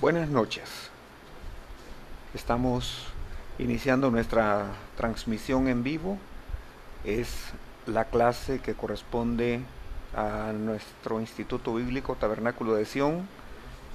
Buenas 0.00 0.28
noches. 0.28 0.90
Estamos 2.32 3.08
iniciando 3.58 4.12
nuestra 4.12 4.66
transmisión 4.96 5.66
en 5.66 5.82
vivo. 5.82 6.18
Es 7.02 7.50
la 7.84 8.04
clase 8.04 8.60
que 8.60 8.74
corresponde 8.74 9.60
a 10.14 10.52
nuestro 10.52 11.20
Instituto 11.20 11.74
Bíblico 11.74 12.14
Tabernáculo 12.14 12.74
de 12.74 12.84
Sion 12.84 13.26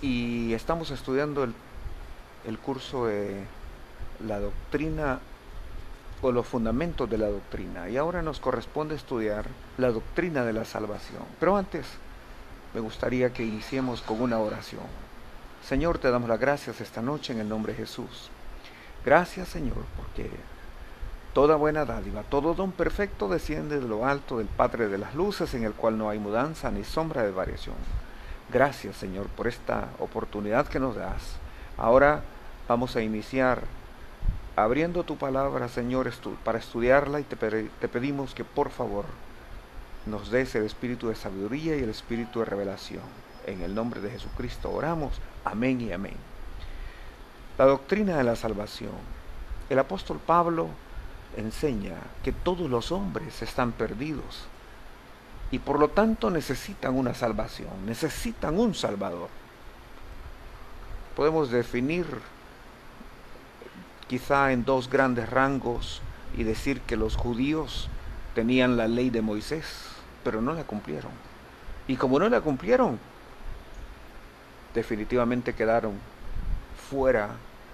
y 0.02 0.52
estamos 0.52 0.92
estudiando 0.92 1.46
el, 1.46 1.54
el 2.46 2.60
curso 2.60 3.06
de 3.06 3.46
la 4.28 4.42
doctrina 4.42 5.22
o 6.22 6.34
los 6.34 6.46
fundamentos 6.46 7.10
de 7.10 7.18
la 7.18 7.28
doctrina. 7.28 7.88
Y 7.88 7.96
ahora 7.96 8.22
nos 8.22 8.42
corresponde 8.42 8.96
estudiar 8.96 9.46
la 9.78 9.90
doctrina 9.90 10.44
de 10.44 10.52
la 10.52 10.66
salvación. 10.66 11.24
Pero 11.40 11.56
antes 11.56 11.86
me 12.74 12.82
gustaría 12.82 13.32
que 13.32 13.46
iniciemos 13.46 14.02
con 14.02 14.22
una 14.22 14.40
oración. 14.40 15.13
Señor, 15.68 15.98
te 15.98 16.12
damos 16.12 16.28
las 16.28 16.40
gracias 16.40 16.82
esta 16.82 17.02
noche 17.02 17.32
en 17.32 17.40
el 17.40 17.48
nombre 17.48 17.72
de 17.72 17.80
Jesús. 17.80 18.30
Gracias, 19.06 19.48
Señor, 19.48 19.86
porque 19.96 20.30
toda 21.34 21.56
buena 21.56 21.86
dádiva, 21.86 22.24
todo 22.24 22.54
don 22.54 22.74
perfecto 22.74 23.30
desciende 23.30 23.80
de 23.80 23.88
lo 23.88 24.06
alto 24.06 24.38
del 24.38 24.48
Padre 24.48 24.90
de 24.90 24.98
las 24.98 25.16
Luces, 25.16 25.54
en 25.54 25.64
el 25.64 25.74
cual 25.74 25.98
no 25.98 26.10
hay 26.10 26.20
mudanza 26.20 26.70
ni 26.70 26.84
sombra 26.84 27.24
de 27.24 27.32
variación. 27.32 27.76
Gracias, 28.52 28.98
Señor, 28.98 29.28
por 29.28 29.48
esta 29.48 29.88
oportunidad 30.00 30.68
que 30.68 30.82
nos 30.82 30.96
das. 30.96 31.38
Ahora 31.78 32.22
vamos 32.68 32.96
a 32.98 33.02
iniciar 33.02 33.64
abriendo 34.58 35.04
tu 35.04 35.18
palabra, 35.18 35.70
Señor, 35.70 36.12
para 36.44 36.60
estudiarla 36.60 37.22
y 37.22 37.24
te, 37.24 37.38
pedimos 37.88 38.36
que 38.36 38.44
por 38.44 38.70
favor 38.70 39.06
nos 40.06 40.30
des 40.30 40.54
el 40.56 40.66
espíritu 40.66 41.08
de 41.08 41.16
sabiduría 41.16 41.78
y 41.78 41.84
el 41.84 41.90
espíritu 41.90 42.40
de 42.40 42.46
revelación. 42.46 43.33
En 43.46 43.62
el 43.62 43.76
nombre 43.76 44.02
de 44.02 44.12
Jesucristo 44.12 44.72
oramos. 44.72 45.14
Amén 45.44 45.82
y 45.82 45.92
amén. 45.92 46.16
La 47.58 47.66
doctrina 47.66 48.18
de 48.18 48.24
la 48.24 48.36
salvación. 48.36 48.94
El 49.70 49.80
apóstol 49.80 50.20
Pablo 50.26 50.70
enseña 51.38 51.96
que 52.24 52.32
todos 52.32 52.70
los 52.70 52.92
hombres 52.92 53.42
están 53.42 53.72
perdidos 53.72 54.46
y 55.52 55.60
por 55.60 55.80
lo 55.80 55.90
tanto 55.90 56.30
necesitan 56.30 56.96
una 56.96 57.14
salvación, 57.14 57.86
necesitan 57.86 58.60
un 58.60 58.74
salvador. 58.74 59.30
Podemos 61.16 61.52
definir 61.52 62.08
quizá 64.08 64.52
en 64.52 64.66
dos 64.66 64.90
grandes 64.90 65.30
rangos 65.30 66.02
y 66.36 66.44
decir 66.44 66.82
que 66.82 66.98
los 66.98 67.16
judíos 67.16 67.88
tenían 68.34 68.78
la 68.78 68.88
ley 68.88 69.12
de 69.12 69.22
Moisés, 69.22 69.90
pero 70.24 70.42
no 70.42 70.54
la 70.54 70.64
cumplieron. 70.64 71.12
Y 71.88 71.98
como 71.98 72.18
no 72.18 72.30
la 72.30 72.42
cumplieron, 72.42 73.00
definitivamente 74.74 75.54
quedaron 75.54 75.94
fuera 76.90 77.30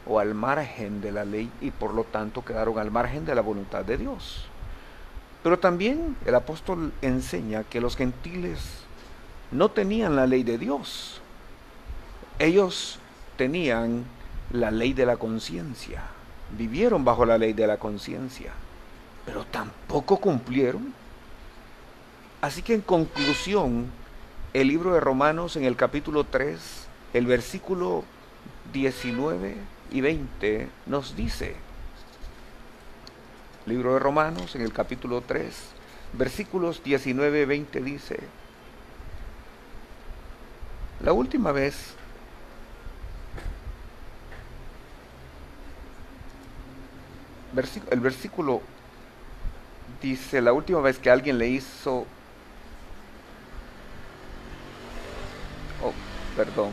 o 0.05 0.19
al 0.19 0.33
margen 0.33 1.02
de 1.02 1.11
la 1.11 1.25
ley 1.25 1.52
y 1.61 1.72
por 1.72 1.94
lo 1.94 2.03
tanto 2.03 2.44
quedaron 2.44 2.80
al 2.80 2.92
margen 2.92 3.25
de 3.25 3.36
la 3.36 3.42
voluntad 3.42 3.86
de 3.86 3.97
Dios. 3.97 4.45
Pero 5.44 5.59
también 5.59 6.17
el 6.25 6.36
apóstol 6.36 6.92
enseña 7.02 7.64
que 7.64 7.80
los 7.80 7.95
gentiles 7.95 8.59
no 9.52 9.70
tenían 9.70 10.16
la 10.16 10.27
ley 10.27 10.44
de 10.44 10.58
Dios. 10.58 11.22
Ellos 12.39 13.00
tenían 13.38 14.05
la 14.52 14.72
ley 14.72 14.94
de 14.94 15.05
la 15.05 15.17
conciencia, 15.17 16.02
vivieron 16.58 17.05
bajo 17.05 17.25
la 17.25 17.38
ley 17.38 17.53
de 17.53 17.67
la 17.67 17.77
conciencia, 17.77 18.52
pero 19.25 19.45
tampoco 19.45 20.17
cumplieron. 20.17 20.94
Así 22.42 22.61
que 22.61 22.73
en 22.73 22.81
conclusión, 22.81 23.88
el 24.53 24.67
libro 24.67 24.94
de 24.94 25.00
Romanos 25.00 25.55
en 25.55 25.66
el 25.66 25.75
capítulo 25.75 26.23
3 26.23 26.89
el 27.13 27.25
versículo 27.25 28.03
19 28.73 29.55
y 29.91 30.02
20 30.02 30.67
nos 30.85 31.15
dice, 31.15 31.55
libro 33.65 33.93
de 33.93 33.99
Romanos 33.99 34.55
en 34.55 34.61
el 34.61 34.71
capítulo 34.71 35.21
3, 35.21 35.53
versículos 36.14 36.83
19 36.83 37.42
y 37.42 37.45
20 37.45 37.81
dice, 37.81 38.19
la 41.02 41.14
última 41.14 41.52
vez 41.52 41.95
el 47.92 47.99
versículo 47.99 48.61
dice, 50.02 50.42
la 50.42 50.53
última 50.53 50.80
vez 50.80 50.99
que 50.99 51.09
alguien 51.09 51.37
le 51.37 51.48
hizo, 51.48 52.05
oh, 55.83 55.93
perdón, 56.37 56.71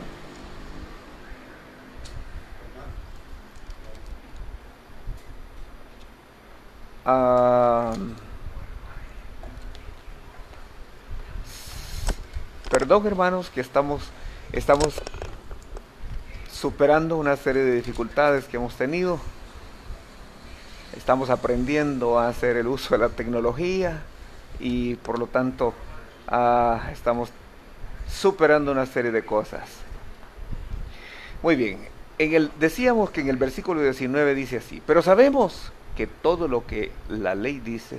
perdón 12.69 13.07
hermanos 13.07 13.49
que 13.49 13.61
estamos, 13.61 14.03
estamos 14.51 15.01
superando 16.51 17.15
una 17.15 17.37
serie 17.37 17.63
de 17.63 17.75
dificultades 17.75 18.43
que 18.45 18.57
hemos 18.57 18.75
tenido. 18.75 19.21
Estamos 20.97 21.29
aprendiendo 21.29 22.19
a 22.19 22.27
hacer 22.27 22.57
el 22.57 22.67
uso 22.67 22.95
de 22.95 22.97
la 22.97 23.09
tecnología 23.09 24.03
y 24.59 24.95
por 24.95 25.17
lo 25.17 25.27
tanto 25.27 25.73
ah, 26.27 26.89
estamos 26.91 27.29
superando 28.11 28.73
una 28.73 28.85
serie 28.85 29.11
de 29.11 29.23
cosas. 29.23 29.69
Muy 31.41 31.55
bien, 31.55 31.87
en 32.17 32.33
el, 32.33 32.51
decíamos 32.59 33.11
que 33.11 33.21
en 33.21 33.29
el 33.29 33.37
versículo 33.37 33.81
19 33.81 34.35
dice 34.35 34.57
así, 34.57 34.81
pero 34.85 35.01
sabemos 35.01 35.71
que 35.97 36.05
todo 36.05 36.47
lo 36.47 36.67
que 36.67 36.91
la 37.09 37.33
ley 37.33 37.59
dice, 37.59 37.97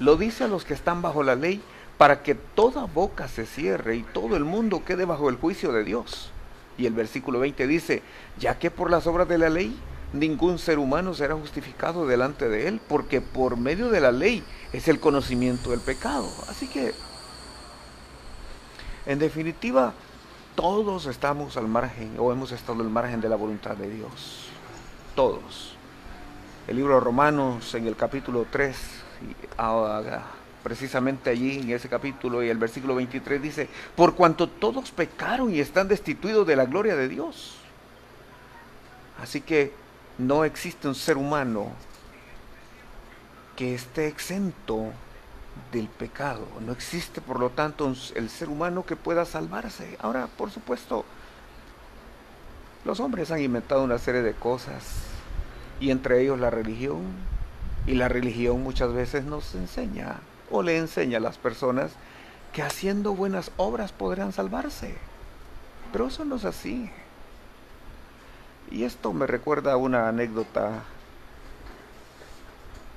lo 0.00 0.16
dice 0.16 0.44
a 0.44 0.48
los 0.48 0.64
que 0.64 0.74
están 0.74 1.00
bajo 1.00 1.22
la 1.22 1.36
ley, 1.36 1.62
para 1.96 2.24
que 2.24 2.34
toda 2.34 2.86
boca 2.86 3.28
se 3.28 3.46
cierre 3.46 3.94
y 3.94 4.02
todo 4.02 4.36
el 4.36 4.44
mundo 4.44 4.84
quede 4.84 5.04
bajo 5.04 5.30
el 5.30 5.36
juicio 5.36 5.72
de 5.72 5.84
Dios. 5.84 6.32
Y 6.76 6.86
el 6.86 6.92
versículo 6.92 7.38
20 7.38 7.68
dice, 7.68 8.02
ya 8.36 8.58
que 8.58 8.72
por 8.72 8.90
las 8.90 9.06
obras 9.06 9.28
de 9.28 9.38
la 9.38 9.48
ley 9.48 9.78
ningún 10.12 10.58
ser 10.58 10.80
humano 10.80 11.14
será 11.14 11.36
justificado 11.36 12.06
delante 12.06 12.48
de 12.48 12.66
él, 12.66 12.80
porque 12.88 13.20
por 13.20 13.56
medio 13.56 13.90
de 13.90 14.00
la 14.00 14.10
ley 14.10 14.42
es 14.72 14.88
el 14.88 14.98
conocimiento 14.98 15.70
del 15.70 15.80
pecado. 15.80 16.28
Así 16.48 16.66
que, 16.66 16.94
en 19.06 19.20
definitiva, 19.20 19.94
todos 20.56 21.06
estamos 21.06 21.56
al 21.56 21.68
margen 21.68 22.16
o 22.18 22.32
hemos 22.32 22.50
estado 22.50 22.82
al 22.82 22.90
margen 22.90 23.20
de 23.20 23.28
la 23.28 23.36
voluntad 23.36 23.76
de 23.76 23.88
Dios. 23.88 24.48
Todos 25.14 25.75
el 26.66 26.76
libro 26.76 26.94
de 26.94 27.00
Romanos 27.00 27.74
en 27.74 27.86
el 27.86 27.96
capítulo 27.96 28.46
3, 28.50 28.76
precisamente 30.62 31.30
allí 31.30 31.60
en 31.60 31.70
ese 31.70 31.88
capítulo 31.88 32.42
y 32.42 32.48
el 32.48 32.58
versículo 32.58 32.96
23 32.96 33.40
dice, 33.40 33.68
por 33.94 34.16
cuanto 34.16 34.48
todos 34.48 34.90
pecaron 34.90 35.54
y 35.54 35.60
están 35.60 35.86
destituidos 35.86 36.46
de 36.46 36.56
la 36.56 36.64
gloria 36.64 36.96
de 36.96 37.08
Dios. 37.08 37.56
Así 39.22 39.40
que 39.40 39.72
no 40.18 40.44
existe 40.44 40.88
un 40.88 40.96
ser 40.96 41.16
humano 41.16 41.68
que 43.54 43.74
esté 43.74 44.08
exento 44.08 44.90
del 45.72 45.88
pecado. 45.88 46.46
No 46.60 46.72
existe, 46.72 47.20
por 47.20 47.38
lo 47.38 47.50
tanto, 47.50 47.94
el 48.14 48.28
ser 48.28 48.48
humano 48.48 48.84
que 48.84 48.96
pueda 48.96 49.24
salvarse. 49.24 49.96
Ahora, 50.00 50.26
por 50.26 50.50
supuesto, 50.50 51.04
los 52.84 52.98
hombres 53.00 53.30
han 53.30 53.40
inventado 53.40 53.84
una 53.84 53.98
serie 53.98 54.22
de 54.22 54.34
cosas 54.34 55.15
y 55.80 55.90
entre 55.90 56.22
ellos 56.22 56.38
la 56.38 56.50
religión. 56.50 57.02
Y 57.86 57.94
la 57.94 58.08
religión 58.08 58.62
muchas 58.62 58.92
veces 58.92 59.24
nos 59.24 59.54
enseña 59.54 60.16
o 60.50 60.62
le 60.62 60.76
enseña 60.78 61.18
a 61.18 61.20
las 61.20 61.38
personas 61.38 61.92
que 62.52 62.62
haciendo 62.62 63.14
buenas 63.14 63.52
obras 63.56 63.92
podrán 63.92 64.32
salvarse. 64.32 64.96
Pero 65.92 66.08
eso 66.08 66.24
no 66.24 66.36
es 66.36 66.44
así. 66.44 66.90
Y 68.70 68.84
esto 68.84 69.12
me 69.12 69.26
recuerda 69.26 69.72
a 69.72 69.76
una 69.76 70.08
anécdota 70.08 70.82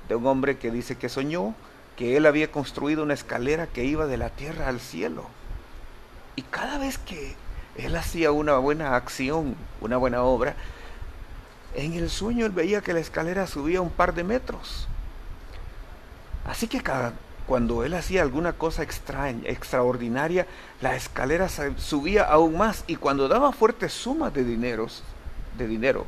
de 0.08 0.16
un 0.16 0.26
hombre 0.26 0.58
que 0.58 0.72
dice 0.72 0.96
que 0.96 1.08
soñó 1.08 1.54
que 1.96 2.16
él 2.16 2.26
había 2.26 2.50
construido 2.50 3.02
una 3.02 3.14
escalera 3.14 3.66
que 3.66 3.84
iba 3.84 4.06
de 4.06 4.16
la 4.16 4.30
tierra 4.30 4.68
al 4.68 4.80
cielo. 4.80 5.26
Y 6.34 6.42
cada 6.42 6.78
vez 6.78 6.98
que 6.98 7.36
él 7.76 7.94
hacía 7.94 8.32
una 8.32 8.56
buena 8.58 8.96
acción, 8.96 9.54
una 9.80 9.96
buena 9.98 10.22
obra, 10.22 10.56
en 11.74 11.94
el 11.94 12.10
sueño 12.10 12.46
él 12.46 12.52
veía 12.52 12.80
que 12.80 12.92
la 12.92 13.00
escalera 13.00 13.46
subía 13.46 13.80
un 13.80 13.90
par 13.90 14.14
de 14.14 14.24
metros. 14.24 14.88
Así 16.44 16.66
que 16.66 16.82
cada, 16.82 17.12
cuando 17.46 17.84
él 17.84 17.94
hacía 17.94 18.22
alguna 18.22 18.54
cosa 18.54 18.82
extraña, 18.82 19.42
extraordinaria, 19.44 20.46
la 20.80 20.96
escalera 20.96 21.48
subía 21.48 22.24
aún 22.24 22.58
más 22.58 22.84
y 22.86 22.96
cuando 22.96 23.28
daba 23.28 23.52
fuertes 23.52 23.92
sumas 23.92 24.34
de 24.34 24.44
dineros, 24.44 25.02
de 25.58 25.66
dinero, 25.66 26.06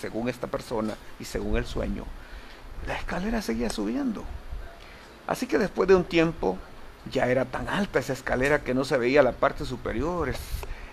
según 0.00 0.28
esta 0.28 0.46
persona 0.46 0.94
y 1.18 1.24
según 1.24 1.56
el 1.56 1.66
sueño, 1.66 2.04
la 2.86 2.96
escalera 2.96 3.42
seguía 3.42 3.70
subiendo. 3.70 4.24
Así 5.26 5.46
que 5.46 5.58
después 5.58 5.88
de 5.88 5.94
un 5.94 6.04
tiempo 6.04 6.58
ya 7.10 7.26
era 7.26 7.44
tan 7.44 7.68
alta 7.68 7.98
esa 7.98 8.12
escalera 8.14 8.62
que 8.62 8.74
no 8.74 8.84
se 8.84 8.96
veía 8.96 9.22
la 9.22 9.32
parte 9.32 9.64
superior. 9.64 10.32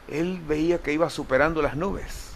Él 0.09 0.41
veía 0.45 0.79
que 0.79 0.93
iba 0.93 1.09
superando 1.09 1.61
las 1.61 1.75
nubes 1.75 2.30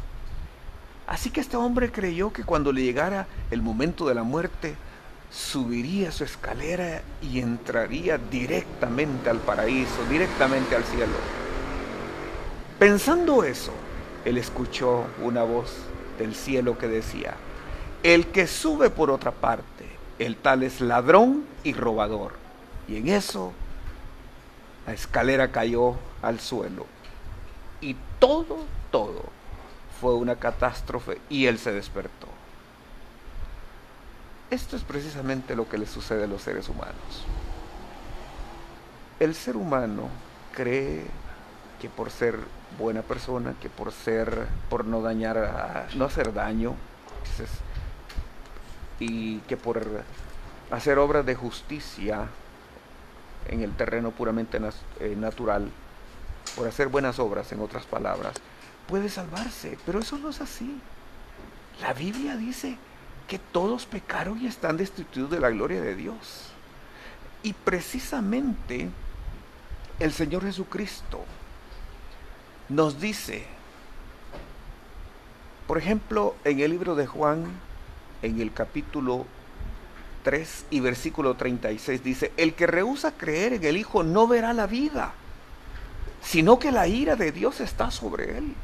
Así 1.07 1.29
que 1.29 1.41
este 1.41 1.55
hombre 1.55 1.91
creyó 1.91 2.33
que 2.33 2.43
cuando 2.43 2.71
le 2.71 2.81
llegara 2.81 3.27
el 3.51 3.61
momento 3.61 4.07
de 4.07 4.15
la 4.15 4.23
muerte, 4.23 4.75
subiría 5.29 6.11
su 6.11 6.23
escalera 6.23 7.03
y 7.21 7.39
entraría 7.39 8.17
directamente 8.17 9.29
al 9.29 9.37
paraíso, 9.37 10.03
directamente 10.09 10.75
al 10.75 10.83
cielo. 10.83 11.13
Pensando 12.79 13.43
eso, 13.43 13.71
él 14.23 14.37
escuchó 14.37 15.05
una 15.21 15.43
voz 15.43 15.73
del 16.17 16.33
cielo 16.33 16.77
que 16.77 16.87
decía, 16.87 17.35
el 18.01 18.27
que 18.27 18.47
sube 18.47 18.89
por 18.89 19.11
otra 19.11 19.31
parte, 19.31 19.85
el 20.17 20.35
tal 20.37 20.63
es 20.63 20.81
ladrón 20.81 21.45
y 21.63 21.73
robador. 21.73 22.33
Y 22.87 22.97
en 22.97 23.09
eso 23.09 23.53
la 24.87 24.93
escalera 24.93 25.51
cayó 25.51 25.95
al 26.21 26.39
suelo. 26.39 26.87
Y 27.81 27.95
todo, 28.19 28.57
todo 28.91 29.34
fue 29.99 30.13
una 30.13 30.35
catástrofe 30.35 31.19
y 31.29 31.47
él 31.47 31.59
se 31.59 31.71
despertó. 31.71 32.27
Esto 34.51 34.75
es 34.75 34.83
precisamente 34.83 35.55
lo 35.55 35.67
que 35.67 35.77
le 35.77 35.87
sucede 35.87 36.25
a 36.25 36.27
los 36.27 36.41
seres 36.41 36.69
humanos. 36.69 37.25
El 39.19 39.33
ser 39.33 39.55
humano 39.55 40.09
cree 40.53 41.05
que 41.81 41.89
por 41.89 42.11
ser 42.11 42.37
buena 42.77 43.01
persona, 43.01 43.55
que 43.61 43.69
por 43.69 43.91
ser, 43.91 44.47
por 44.69 44.85
no 44.85 45.01
dañar, 45.01 45.87
no 45.95 46.05
hacer 46.05 46.33
daño, 46.33 46.75
y 48.99 49.39
que 49.39 49.57
por 49.57 49.83
hacer 50.71 50.97
obras 50.99 51.25
de 51.25 51.35
justicia 51.35 52.27
en 53.47 53.61
el 53.61 53.75
terreno 53.75 54.11
puramente 54.11 54.59
eh, 54.99 55.15
natural, 55.17 55.69
por 56.55 56.67
hacer 56.67 56.87
buenas 56.87 57.19
obras, 57.19 57.51
en 57.51 57.61
otras 57.61 57.85
palabras, 57.85 58.33
puede 58.87 59.09
salvarse. 59.09 59.77
Pero 59.85 59.99
eso 59.99 60.17
no 60.17 60.29
es 60.29 60.41
así. 60.41 60.79
La 61.81 61.93
Biblia 61.93 62.37
dice 62.37 62.77
que 63.27 63.39
todos 63.39 63.85
pecaron 63.85 64.41
y 64.41 64.47
están 64.47 64.77
destituidos 64.77 65.31
de 65.31 65.39
la 65.39 65.49
gloria 65.49 65.81
de 65.81 65.95
Dios. 65.95 66.51
Y 67.43 67.53
precisamente 67.53 68.89
el 69.99 70.11
Señor 70.13 70.43
Jesucristo 70.43 71.23
nos 72.69 72.99
dice, 72.99 73.45
por 75.67 75.77
ejemplo, 75.77 76.35
en 76.43 76.59
el 76.59 76.71
libro 76.71 76.95
de 76.95 77.07
Juan, 77.07 77.45
en 78.21 78.41
el 78.41 78.51
capítulo 78.53 79.25
3 80.23 80.65
y 80.71 80.79
versículo 80.79 81.35
36 81.35 82.03
dice, 82.03 82.31
el 82.37 82.55
que 82.55 82.65
rehúsa 82.65 83.11
creer 83.11 83.53
en 83.53 83.63
el 83.63 83.77
Hijo 83.77 84.03
no 84.03 84.27
verá 84.27 84.53
la 84.53 84.65
vida, 84.65 85.13
sino 86.21 86.57
que 86.57 86.71
la 86.71 86.87
ira 86.87 87.15
de 87.15 87.31
Dios 87.31 87.61
está 87.61 87.91
sobre 87.91 88.39
él. 88.39 88.55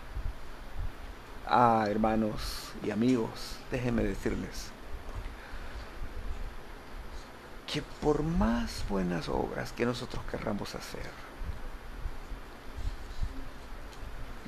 Ah, 1.47 1.85
hermanos 1.89 2.69
y 2.83 2.91
amigos, 2.91 3.57
déjenme 3.71 4.03
decirles 4.03 4.71
que 7.71 7.81
por 7.81 8.23
más 8.23 8.83
buenas 8.89 9.29
obras 9.29 9.71
que 9.71 9.85
nosotros 9.85 10.23
querramos 10.29 10.75
hacer, 10.75 11.09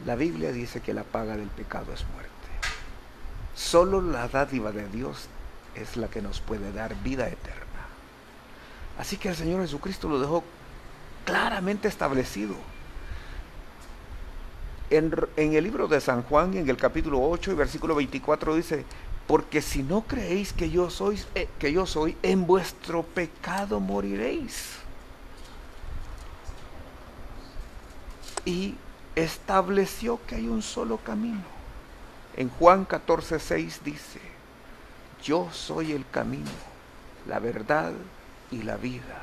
la 0.06 0.16
Biblia 0.16 0.52
dice 0.52 0.82
que 0.82 0.94
la 0.94 1.04
paga 1.04 1.38
del 1.38 1.48
pecado 1.48 1.94
es 1.94 2.06
muerte. 2.08 2.32
Solo 3.56 4.02
la 4.02 4.28
dádiva 4.28 4.72
de 4.72 4.88
Dios 4.90 5.30
es 5.76 5.96
la 5.96 6.08
que 6.08 6.22
nos 6.22 6.42
puede 6.42 6.72
dar 6.74 6.96
vida 7.02 7.28
eterna. 7.28 7.64
Así 9.00 9.18
que 9.18 9.30
el 9.30 9.36
Señor 9.36 9.62
Jesucristo 9.62 10.10
lo 10.10 10.20
dejó 10.20 10.44
claramente 11.26 11.88
establecido. 11.88 12.56
En, 14.90 15.14
el 15.38 15.64
libro 15.64 15.88
de 15.88 16.00
San 16.02 16.24
Juan, 16.24 16.54
en 16.56 16.70
el 16.70 16.78
capítulo 16.78 17.22
8 17.22 17.52
y 17.52 17.56
versículo 17.56 17.96
24 17.96 18.56
dice, 18.56 18.86
porque 19.28 19.62
si 19.62 19.82
no 19.82 20.02
creéis 20.02 20.54
que 20.54 20.70
yo 20.70 20.90
soy, 20.90 21.20
eh, 21.36 21.48
que 21.58 21.72
yo 21.72 21.86
soy, 21.86 22.18
en 22.22 22.46
vuestro 22.46 23.04
pecado 23.04 23.80
moriréis. 23.80 24.74
Y 28.46 28.76
estableció 29.16 30.20
que 30.28 30.36
hay 30.36 30.48
un 30.48 30.62
solo 30.62 30.98
camino. 30.98 31.42
En 32.36 32.50
Juan 32.50 32.86
14, 32.86 33.40
6 33.40 33.82
dice, 33.84 34.20
yo 35.24 35.50
soy 35.52 35.94
el 35.94 36.06
camino, 36.10 36.52
la 37.28 37.40
verdad 37.40 37.94
y 38.52 38.64
la 38.64 38.76
vida. 38.76 39.22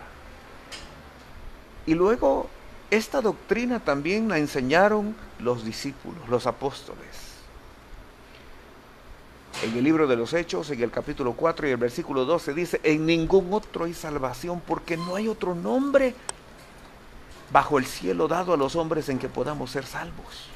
Y 1.87 1.95
luego 1.95 2.49
esta 2.91 3.21
doctrina 3.21 3.81
también 3.81 4.29
la 4.29 4.39
enseñaron 4.39 5.15
los 5.39 5.65
discípulos, 5.65 6.29
los 6.29 6.47
apóstoles. 6.47 7.31
En 9.63 9.77
el 9.77 9.85
libro 9.85 10.07
de 10.07 10.17
los 10.17 10.33
Hechos, 10.33 10.71
en 10.71 10.83
el 10.83 10.91
capítulo 10.91 11.35
4 11.35 11.69
y 11.69 11.71
el 11.71 11.77
versículo 11.77 12.25
12 12.25 12.55
dice, 12.55 12.81
en 12.83 13.07
ningún 13.07 13.53
otro 13.53 13.85
hay 13.85 13.95
salvación 13.95 14.61
porque 14.67 14.97
no 14.97 15.17
hay 15.17 15.29
otro 15.29 15.55
nombre 15.55 16.15
bajo 17.53 17.79
el 17.79 17.85
cielo 17.85 18.27
dado 18.27 18.55
a 18.55 18.57
los 18.57 18.75
hombres 18.77 19.09
en 19.09 19.19
que 19.19 19.29
podamos 19.29 19.71
ser 19.71 19.85
salvos. 19.85 20.49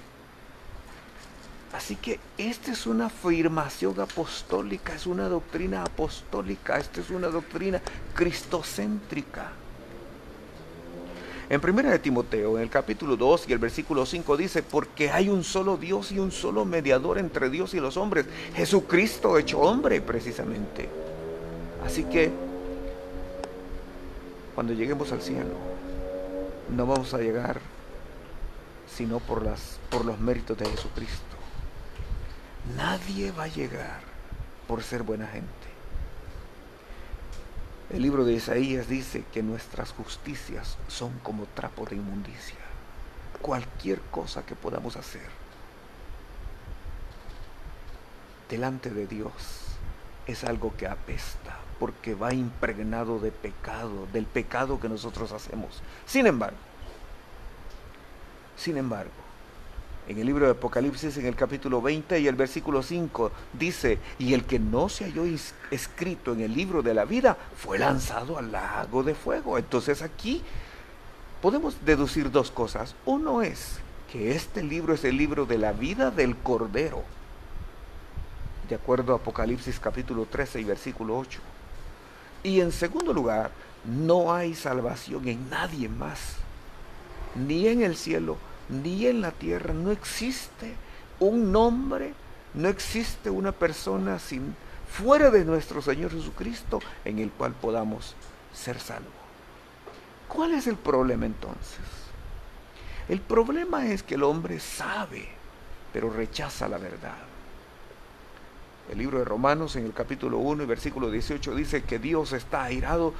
Así 1.74 1.96
que 1.96 2.20
esta 2.38 2.70
es 2.70 2.86
una 2.86 3.06
afirmación 3.06 3.98
apostólica, 4.00 4.94
es 4.94 5.06
una 5.06 5.28
doctrina 5.28 5.82
apostólica, 5.82 6.78
esta 6.78 7.00
es 7.00 7.10
una 7.10 7.28
doctrina 7.28 7.82
cristocéntrica. 8.14 9.50
En 11.50 11.60
1 11.62 11.90
de 11.90 11.98
Timoteo, 11.98 12.56
en 12.56 12.62
el 12.62 12.70
capítulo 12.70 13.16
2 13.16 13.48
y 13.48 13.52
el 13.52 13.58
versículo 13.58 14.06
5 14.06 14.36
dice, 14.36 14.62
porque 14.62 15.10
hay 15.10 15.28
un 15.28 15.44
solo 15.44 15.76
Dios 15.76 16.10
y 16.10 16.18
un 16.18 16.32
solo 16.32 16.64
mediador 16.64 17.18
entre 17.18 17.50
Dios 17.50 17.74
y 17.74 17.80
los 17.80 17.96
hombres, 17.96 18.26
Jesucristo 18.54 19.38
hecho 19.38 19.60
hombre 19.60 20.00
precisamente. 20.00 20.88
Así 21.84 22.04
que 22.04 22.30
cuando 24.54 24.72
lleguemos 24.72 25.12
al 25.12 25.20
cielo, 25.20 25.54
no 26.74 26.86
vamos 26.86 27.12
a 27.12 27.18
llegar 27.18 27.60
sino 28.86 29.18
por, 29.18 29.44
las, 29.44 29.78
por 29.90 30.04
los 30.04 30.18
méritos 30.20 30.56
de 30.56 30.66
Jesucristo. 30.66 31.36
Nadie 32.76 33.32
va 33.32 33.44
a 33.44 33.48
llegar 33.48 34.00
por 34.66 34.82
ser 34.82 35.02
buena 35.02 35.26
gente. 35.26 35.48
El 37.94 38.02
libro 38.02 38.24
de 38.24 38.32
Isaías 38.32 38.88
dice 38.88 39.24
que 39.32 39.40
nuestras 39.44 39.92
justicias 39.92 40.78
son 40.88 41.16
como 41.20 41.46
trapo 41.46 41.86
de 41.86 41.94
inmundicia. 41.94 42.58
Cualquier 43.40 44.00
cosa 44.10 44.44
que 44.44 44.56
podamos 44.56 44.96
hacer 44.96 45.28
delante 48.50 48.90
de 48.90 49.06
Dios 49.06 49.32
es 50.26 50.42
algo 50.42 50.76
que 50.76 50.88
apesta 50.88 51.56
porque 51.78 52.16
va 52.16 52.34
impregnado 52.34 53.20
de 53.20 53.30
pecado, 53.30 54.08
del 54.12 54.26
pecado 54.26 54.80
que 54.80 54.88
nosotros 54.88 55.30
hacemos. 55.30 55.80
Sin 56.04 56.26
embargo, 56.26 56.56
sin 58.56 58.76
embargo, 58.76 59.12
en 60.06 60.18
el 60.18 60.26
libro 60.26 60.44
de 60.44 60.52
Apocalipsis, 60.52 61.16
en 61.16 61.26
el 61.26 61.34
capítulo 61.34 61.80
20 61.80 62.20
y 62.20 62.28
el 62.28 62.34
versículo 62.34 62.82
5, 62.82 63.32
dice, 63.54 63.98
y 64.18 64.34
el 64.34 64.44
que 64.44 64.58
no 64.58 64.88
se 64.88 65.04
halló 65.04 65.24
escrito 65.70 66.32
en 66.32 66.40
el 66.40 66.54
libro 66.54 66.82
de 66.82 66.94
la 66.94 67.04
vida 67.04 67.38
fue 67.56 67.78
lanzado 67.78 68.38
al 68.38 68.52
lago 68.52 69.02
de 69.02 69.14
fuego. 69.14 69.56
Entonces 69.56 70.02
aquí 70.02 70.42
podemos 71.40 71.76
deducir 71.84 72.30
dos 72.30 72.50
cosas. 72.50 72.94
Uno 73.06 73.40
es 73.42 73.78
que 74.12 74.34
este 74.36 74.62
libro 74.62 74.94
es 74.94 75.04
el 75.04 75.16
libro 75.16 75.46
de 75.46 75.58
la 75.58 75.72
vida 75.72 76.10
del 76.10 76.36
Cordero, 76.36 77.02
de 78.68 78.74
acuerdo 78.74 79.12
a 79.12 79.16
Apocalipsis 79.16 79.80
capítulo 79.80 80.26
13 80.26 80.60
y 80.60 80.64
versículo 80.64 81.18
8. 81.18 81.40
Y 82.42 82.60
en 82.60 82.72
segundo 82.72 83.14
lugar, 83.14 83.50
no 83.84 84.32
hay 84.34 84.54
salvación 84.54 85.26
en 85.28 85.48
nadie 85.48 85.88
más, 85.88 86.36
ni 87.34 87.68
en 87.68 87.82
el 87.82 87.96
cielo, 87.96 88.36
ni 88.68 89.06
en 89.06 89.20
la 89.20 89.30
tierra. 89.30 89.72
No 89.74 89.90
existe 89.90 90.74
un 91.20 91.52
nombre, 91.52 92.14
no 92.54 92.68
existe 92.68 93.30
una 93.30 93.52
persona 93.52 94.18
sin 94.18 94.54
fuera 94.90 95.30
de 95.30 95.44
nuestro 95.44 95.82
Señor 95.82 96.12
Jesucristo 96.12 96.80
en 97.04 97.18
el 97.18 97.30
cual 97.30 97.52
podamos 97.52 98.14
ser 98.52 98.78
salvos. 98.78 99.12
¿Cuál 100.28 100.54
es 100.54 100.66
el 100.66 100.76
problema 100.76 101.26
entonces? 101.26 101.80
El 103.08 103.20
problema 103.20 103.86
es 103.86 104.02
que 104.02 104.14
el 104.14 104.22
hombre 104.22 104.60
sabe, 104.60 105.28
pero 105.92 106.10
rechaza 106.10 106.68
la 106.68 106.78
verdad. 106.78 107.16
El 108.90 108.98
libro 108.98 109.18
de 109.18 109.24
Romanos 109.24 109.76
en 109.76 109.86
el 109.86 109.92
capítulo 109.92 110.38
1 110.38 110.62
y 110.62 110.66
versículo 110.66 111.10
18 111.10 111.54
dice 111.54 111.82
que 111.82 111.98
Dios 111.98 112.32
está 112.32 112.64
airado 112.64 113.14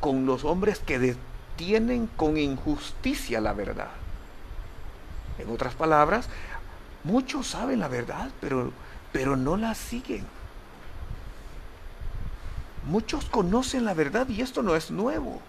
con 0.00 0.26
los 0.26 0.44
hombres 0.44 0.80
que 0.80 0.98
detienen 0.98 2.08
con 2.16 2.36
injusticia 2.36 3.40
la 3.40 3.52
verdad. 3.52 3.90
En 5.38 5.50
otras 5.50 5.74
palabras, 5.74 6.28
muchos 7.04 7.48
saben 7.48 7.80
la 7.80 7.88
verdad, 7.88 8.30
pero, 8.40 8.72
pero 9.12 9.36
no 9.36 9.56
la 9.56 9.74
siguen. 9.74 10.26
Muchos 12.86 13.24
conocen 13.26 13.84
la 13.84 13.94
verdad 13.94 14.28
y 14.28 14.40
esto 14.40 14.62
no 14.62 14.76
es 14.76 14.90
nuevo. 14.90 15.40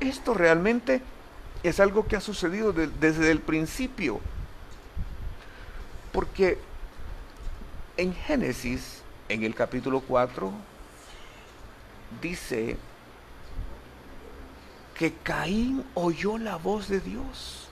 Esto 0.00 0.34
realmente 0.34 1.00
es 1.62 1.80
algo 1.80 2.06
que 2.06 2.16
ha 2.16 2.20
sucedido 2.20 2.72
desde 2.72 3.30
el 3.30 3.40
principio. 3.40 4.20
Porque 6.12 6.58
En 7.96 8.12
Génesis, 8.12 9.02
en 9.28 9.44
el 9.44 9.54
capítulo 9.54 10.00
4, 10.00 10.52
dice 12.20 12.76
que 14.96 15.12
Caín 15.12 15.84
oyó 15.94 16.38
la 16.38 16.56
voz 16.56 16.88
de 16.88 17.00
Dios. 17.00 17.63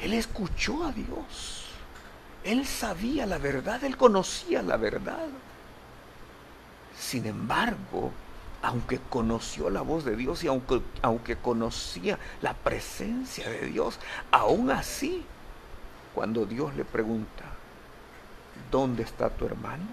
Él 0.00 0.14
escuchó 0.14 0.84
a 0.84 0.92
Dios. 0.92 1.66
Él 2.42 2.66
sabía 2.66 3.26
la 3.26 3.38
verdad, 3.38 3.82
él 3.84 3.96
conocía 3.96 4.62
la 4.62 4.76
verdad. 4.76 5.28
Sin 6.98 7.26
embargo, 7.26 8.12
aunque 8.62 8.98
conoció 8.98 9.70
la 9.70 9.82
voz 9.82 10.04
de 10.04 10.16
Dios 10.16 10.42
y 10.44 10.48
aunque, 10.48 10.80
aunque 11.02 11.36
conocía 11.36 12.18
la 12.40 12.54
presencia 12.54 13.48
de 13.48 13.66
Dios, 13.66 13.98
aún 14.30 14.70
así, 14.70 15.24
cuando 16.14 16.46
Dios 16.46 16.74
le 16.74 16.84
pregunta, 16.84 17.44
¿dónde 18.70 19.02
está 19.02 19.30
tu 19.30 19.46
hermano? 19.46 19.84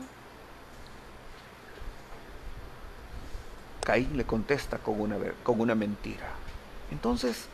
Caín 3.84 4.16
le 4.16 4.26
contesta 4.26 4.78
con 4.78 5.02
una, 5.02 5.18
con 5.44 5.60
una 5.60 5.74
mentira. 5.74 6.30
Entonces, 6.92 7.48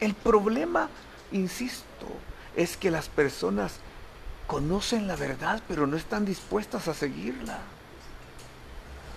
el 0.00 0.14
problema, 0.14 0.88
insisto, 1.32 2.06
es 2.56 2.76
que 2.76 2.90
las 2.90 3.08
personas 3.08 3.74
conocen 4.46 5.06
la 5.06 5.16
verdad, 5.16 5.62
pero 5.68 5.86
no 5.86 5.96
están 5.96 6.24
dispuestas 6.24 6.88
a 6.88 6.94
seguirla 6.94 7.58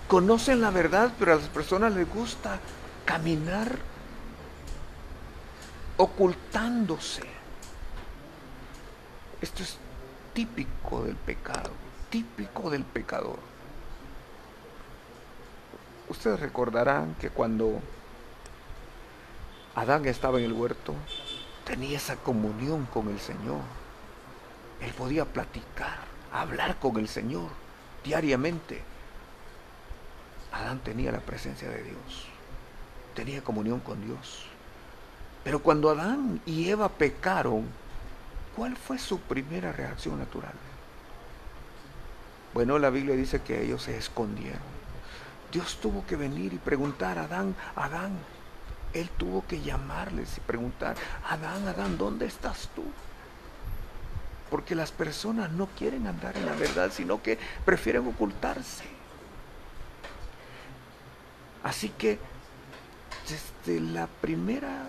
conocen 0.08 0.60
la 0.60 0.70
verdad, 0.70 1.12
pero 1.18 1.32
a 1.32 1.36
las 1.36 1.48
personas 1.48 1.92
les 1.94 2.08
gusta 2.08 2.58
caminar 3.04 3.78
ocultándose. 5.96 7.22
Esto 9.40 9.62
es 9.62 9.76
típico 10.32 11.04
del 11.04 11.16
pecado, 11.16 11.70
típico 12.10 12.70
del 12.70 12.84
pecador. 12.84 13.38
Ustedes 16.08 16.38
recordarán 16.40 17.14
que 17.16 17.30
cuando 17.30 17.80
Adán 19.74 20.04
estaba 20.06 20.38
en 20.38 20.44
el 20.44 20.52
huerto, 20.52 20.94
tenía 21.64 21.96
esa 21.96 22.16
comunión 22.16 22.86
con 22.86 23.08
el 23.08 23.18
Señor. 23.18 23.62
Él 24.80 24.92
podía 24.92 25.24
platicar, 25.24 25.98
hablar 26.32 26.78
con 26.78 26.96
el 26.98 27.08
Señor 27.08 27.48
diariamente. 28.04 28.82
Adán 30.52 30.78
tenía 30.80 31.10
la 31.10 31.20
presencia 31.20 31.68
de 31.68 31.82
Dios, 31.82 32.26
tenía 33.14 33.42
comunión 33.42 33.80
con 33.80 34.04
Dios. 34.04 34.46
Pero 35.42 35.58
cuando 35.58 35.90
Adán 35.90 36.40
y 36.46 36.68
Eva 36.68 36.88
pecaron, 36.88 37.66
¿cuál 38.56 38.76
fue 38.76 38.98
su 38.98 39.18
primera 39.20 39.72
reacción 39.72 40.18
natural? 40.18 40.54
Bueno, 42.54 42.78
la 42.78 42.90
Biblia 42.90 43.16
dice 43.16 43.42
que 43.42 43.62
ellos 43.62 43.82
se 43.82 43.98
escondieron. 43.98 44.74
Dios 45.52 45.78
tuvo 45.80 46.06
que 46.06 46.16
venir 46.16 46.52
y 46.52 46.58
preguntar 46.58 47.18
a 47.18 47.24
Adán, 47.24 47.54
Adán, 47.74 48.12
Él 48.94 49.10
tuvo 49.18 49.44
que 49.46 49.60
llamarles 49.60 50.38
y 50.38 50.40
preguntar, 50.40 50.96
Adán, 51.28 51.66
Adán, 51.66 51.98
¿dónde 51.98 52.26
estás 52.26 52.70
tú? 52.74 52.84
Porque 54.50 54.76
las 54.76 54.92
personas 54.92 55.50
no 55.50 55.66
quieren 55.66 56.06
andar 56.06 56.36
en 56.36 56.46
la 56.46 56.52
verdad, 56.52 56.92
sino 56.92 57.20
que 57.20 57.38
prefieren 57.64 58.06
ocultarse. 58.06 58.84
Así 61.64 61.88
que 61.88 62.18
desde 63.28 63.80
la 63.80 64.06
primera 64.06 64.86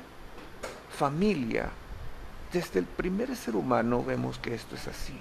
familia, 0.96 1.70
desde 2.54 2.80
el 2.80 2.86
primer 2.86 3.36
ser 3.36 3.56
humano 3.56 4.04
vemos 4.04 4.38
que 4.38 4.54
esto 4.54 4.76
es 4.76 4.88
así. 4.88 5.18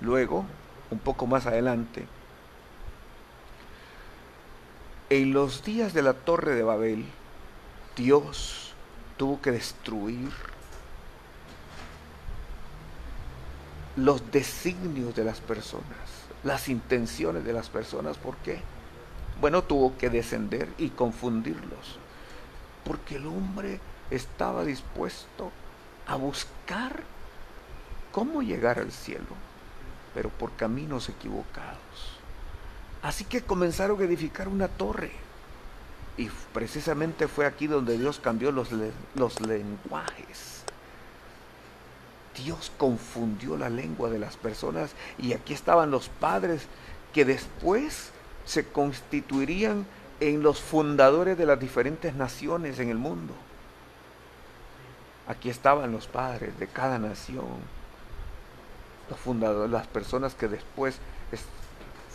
Luego, 0.00 0.46
un 0.90 0.98
poco 0.98 1.26
más 1.26 1.46
adelante, 1.46 2.06
en 5.10 5.32
los 5.32 5.64
días 5.64 5.92
de 5.92 6.02
la 6.02 6.14
torre 6.14 6.54
de 6.54 6.62
Babel, 6.62 7.04
Dios 7.96 8.74
tuvo 9.16 9.40
que 9.40 9.50
destruir 9.50 10.30
los 13.96 14.30
designios 14.30 15.14
de 15.16 15.24
las 15.24 15.40
personas, 15.40 15.86
las 16.44 16.68
intenciones 16.68 17.44
de 17.44 17.54
las 17.54 17.70
personas. 17.70 18.18
¿Por 18.18 18.36
qué? 18.36 18.60
Bueno, 19.40 19.64
tuvo 19.64 19.96
que 19.96 20.10
descender 20.10 20.68
y 20.76 20.90
confundirlos, 20.90 21.98
porque 22.84 23.16
el 23.16 23.26
hombre 23.26 23.80
estaba 24.10 24.62
dispuesto 24.64 25.50
a 26.06 26.16
buscar 26.16 27.02
cómo 28.12 28.42
llegar 28.42 28.78
al 28.78 28.92
cielo, 28.92 29.24
pero 30.14 30.28
por 30.28 30.52
caminos 30.52 31.08
equivocados. 31.08 32.18
Así 33.02 33.24
que 33.24 33.42
comenzaron 33.42 34.00
a 34.00 34.04
edificar 34.04 34.48
una 34.48 34.68
torre. 34.68 35.25
Y 36.16 36.30
precisamente 36.52 37.28
fue 37.28 37.46
aquí 37.46 37.66
donde 37.66 37.98
Dios 37.98 38.18
cambió 38.18 38.50
los, 38.50 38.68
los 39.14 39.40
lenguajes. 39.40 40.62
Dios 42.44 42.70
confundió 42.76 43.56
la 43.56 43.70
lengua 43.70 44.10
de 44.10 44.18
las 44.18 44.36
personas 44.36 44.92
y 45.18 45.32
aquí 45.32 45.54
estaban 45.54 45.90
los 45.90 46.08
padres 46.08 46.66
que 47.12 47.24
después 47.24 48.10
se 48.44 48.66
constituirían 48.66 49.86
en 50.20 50.42
los 50.42 50.60
fundadores 50.60 51.36
de 51.36 51.46
las 51.46 51.58
diferentes 51.58 52.14
naciones 52.14 52.78
en 52.78 52.90
el 52.90 52.98
mundo. 52.98 53.34
Aquí 55.26 55.50
estaban 55.50 55.92
los 55.92 56.06
padres 56.06 56.58
de 56.58 56.68
cada 56.68 56.98
nación, 56.98 57.46
los 59.10 59.18
fundadores, 59.18 59.70
las 59.70 59.86
personas 59.86 60.34
que 60.34 60.48
después 60.48 60.98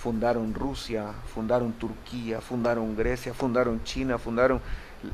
fundaron 0.02 0.56
Rusia, 0.56 1.14
fundaron 1.34 1.74
Turquía, 1.74 2.42
fundaron 2.42 2.96
Grecia, 2.96 3.36
fundaron 3.36 3.84
China, 3.84 4.18
fundaron 4.18 4.60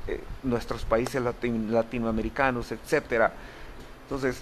eh, 0.07 0.23
nuestros 0.43 0.85
países 0.85 1.21
latinoamericanos, 1.21 2.71
etcétera. 2.71 3.33
Entonces, 4.03 4.41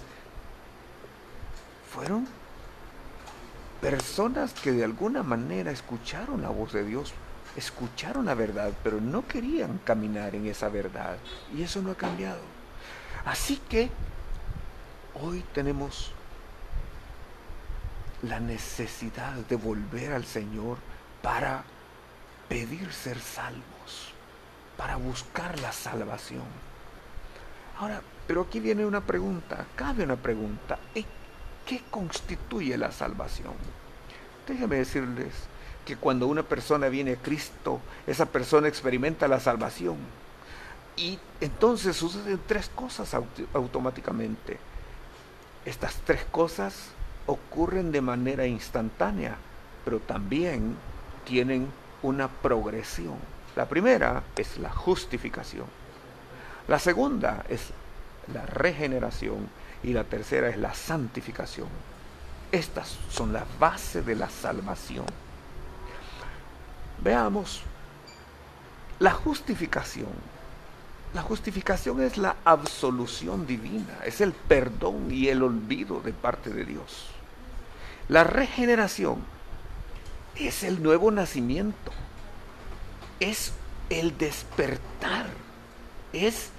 fueron 1.92 2.28
personas 3.80 4.52
que 4.52 4.70
de 4.70 4.84
alguna 4.84 5.24
manera 5.24 5.72
escucharon 5.72 6.42
la 6.42 6.50
voz 6.50 6.72
de 6.72 6.84
Dios, 6.84 7.12
escucharon 7.56 8.26
la 8.26 8.34
verdad, 8.34 8.70
pero 8.84 9.00
no 9.00 9.26
querían 9.26 9.78
caminar 9.78 10.36
en 10.36 10.46
esa 10.46 10.68
verdad. 10.68 11.16
Y 11.56 11.62
eso 11.62 11.82
no 11.82 11.90
ha 11.90 11.96
cambiado. 11.96 12.40
Así 13.24 13.60
que 13.68 13.90
hoy 15.20 15.42
tenemos 15.52 16.12
la 18.22 18.40
necesidad 18.40 19.34
de 19.34 19.56
volver 19.56 20.12
al 20.12 20.24
Señor 20.24 20.78
para 21.22 21.64
pedir 22.48 22.92
ser 22.92 23.18
salvos, 23.18 24.12
para 24.76 24.96
buscar 24.96 25.58
la 25.60 25.72
salvación. 25.72 26.44
Ahora, 27.78 28.00
pero 28.26 28.42
aquí 28.42 28.60
viene 28.60 28.86
una 28.86 29.00
pregunta, 29.00 29.66
cabe 29.76 30.04
una 30.04 30.16
pregunta. 30.16 30.78
¿Qué 30.94 31.82
constituye 31.90 32.78
la 32.78 32.92
salvación? 32.92 33.54
Déjenme 34.46 34.76
decirles 34.76 35.34
que 35.84 35.96
cuando 35.96 36.26
una 36.26 36.42
persona 36.42 36.88
viene 36.88 37.12
a 37.12 37.16
Cristo, 37.16 37.80
esa 38.06 38.26
persona 38.26 38.68
experimenta 38.68 39.28
la 39.28 39.40
salvación. 39.40 39.96
Y 40.96 41.18
entonces 41.40 41.96
suceden 41.96 42.40
tres 42.46 42.68
cosas 42.68 43.14
automáticamente. 43.52 44.58
Estas 45.64 45.94
tres 46.04 46.24
cosas 46.30 46.90
ocurren 47.26 47.92
de 47.92 48.00
manera 48.00 48.46
instantánea, 48.46 49.36
pero 49.84 50.00
también 50.00 50.76
tienen 51.24 51.68
una 52.02 52.28
progresión. 52.28 53.16
La 53.54 53.66
primera 53.68 54.22
es 54.36 54.58
la 54.58 54.70
justificación. 54.70 55.66
La 56.68 56.78
segunda 56.78 57.44
es 57.48 57.70
la 58.32 58.44
regeneración 58.44 59.48
y 59.82 59.92
la 59.92 60.04
tercera 60.04 60.48
es 60.48 60.58
la 60.58 60.74
santificación. 60.74 61.68
Estas 62.52 62.96
son 63.10 63.32
las 63.32 63.44
bases 63.58 64.04
de 64.04 64.14
la 64.14 64.28
salvación. 64.28 65.06
Veamos 67.02 67.62
la 68.98 69.12
justificación. 69.12 70.36
La 71.14 71.22
justificación 71.22 72.02
es 72.02 72.18
la 72.18 72.36
absolución 72.44 73.46
divina, 73.46 74.00
es 74.04 74.20
el 74.20 74.32
perdón 74.32 75.10
y 75.10 75.28
el 75.28 75.42
olvido 75.42 76.00
de 76.00 76.12
parte 76.12 76.50
de 76.50 76.64
Dios. 76.64 77.15
La 78.08 78.22
regeneración 78.24 79.24
es 80.36 80.62
el 80.62 80.82
nuevo 80.82 81.10
nacimiento, 81.10 81.92
es 83.18 83.52
el 83.90 84.16
despertar, 84.16 85.26
es 86.12 86.50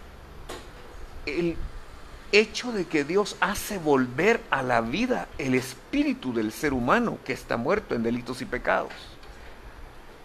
el 1.26 1.56
hecho 2.34 2.74
de 2.74 2.86
que 2.86 3.06
Dios 3.06 3.38
hace 3.40 3.78
volver 3.78 4.42
a 4.50 4.62
la 4.62 4.82
vida 4.82 5.30
el 5.38 5.56
espíritu 5.56 6.34
del 6.34 6.52
ser 6.52 6.74
humano 6.74 7.18
que 7.24 7.32
está 7.34 7.56
muerto 7.56 7.96
en 7.96 8.04
delitos 8.04 8.42
y 8.42 8.46
pecados. 8.46 8.92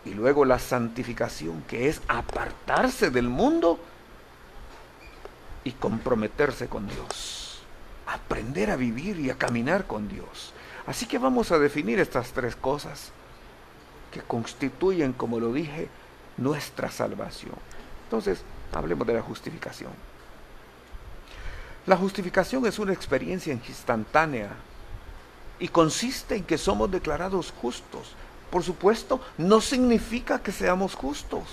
Y 0.04 0.14
luego 0.14 0.44
la 0.44 0.58
santificación, 0.58 1.62
que 1.68 1.88
es 1.88 2.02
apartarse 2.08 3.10
del 3.10 3.28
mundo 3.28 3.78
y 5.62 5.70
comprometerse 5.72 6.66
con 6.66 6.88
Dios. 6.88 7.38
aprender 8.04 8.70
a 8.70 8.76
vivir 8.76 9.20
y 9.20 9.30
a 9.30 9.38
caminar 9.38 9.86
con 9.86 10.08
Dios. 10.08 10.52
Así 10.86 11.06
que 11.06 11.18
vamos 11.18 11.52
a 11.52 11.58
definir 11.58 12.00
estas 12.00 12.32
tres 12.32 12.56
cosas 12.56 13.12
que 14.10 14.20
constituyen, 14.20 15.12
como 15.12 15.40
lo 15.40 15.52
dije, 15.52 15.88
nuestra 16.36 16.90
salvación. 16.90 17.54
Entonces, 18.04 18.42
hablemos 18.72 19.06
de 19.06 19.14
la 19.14 19.22
justificación. 19.22 19.92
La 21.86 21.96
justificación 21.96 22.64
es 22.66 22.78
una 22.78 22.92
experiencia 22.92 23.52
instantánea 23.52 24.50
y 25.58 25.68
consiste 25.68 26.36
en 26.36 26.44
que 26.44 26.58
somos 26.58 26.90
declarados 26.90 27.52
justos. 27.60 28.12
Por 28.50 28.62
supuesto, 28.62 29.20
no 29.38 29.60
significa 29.60 30.42
que 30.42 30.52
seamos 30.52 30.94
justos. 30.94 31.44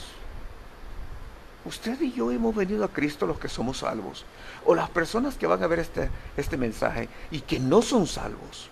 Usted 1.65 1.99
y 2.01 2.11
yo 2.13 2.31
hemos 2.31 2.55
venido 2.55 2.83
a 2.83 2.89
Cristo 2.89 3.25
los 3.25 3.39
que 3.39 3.49
somos 3.49 3.79
salvos. 3.79 4.25
O 4.65 4.75
las 4.75 4.89
personas 4.89 5.35
que 5.35 5.47
van 5.47 5.63
a 5.63 5.67
ver 5.67 5.79
este, 5.79 6.09
este 6.37 6.57
mensaje 6.57 7.09
y 7.31 7.41
que 7.41 7.59
no 7.59 7.81
son 7.81 8.07
salvos. 8.07 8.69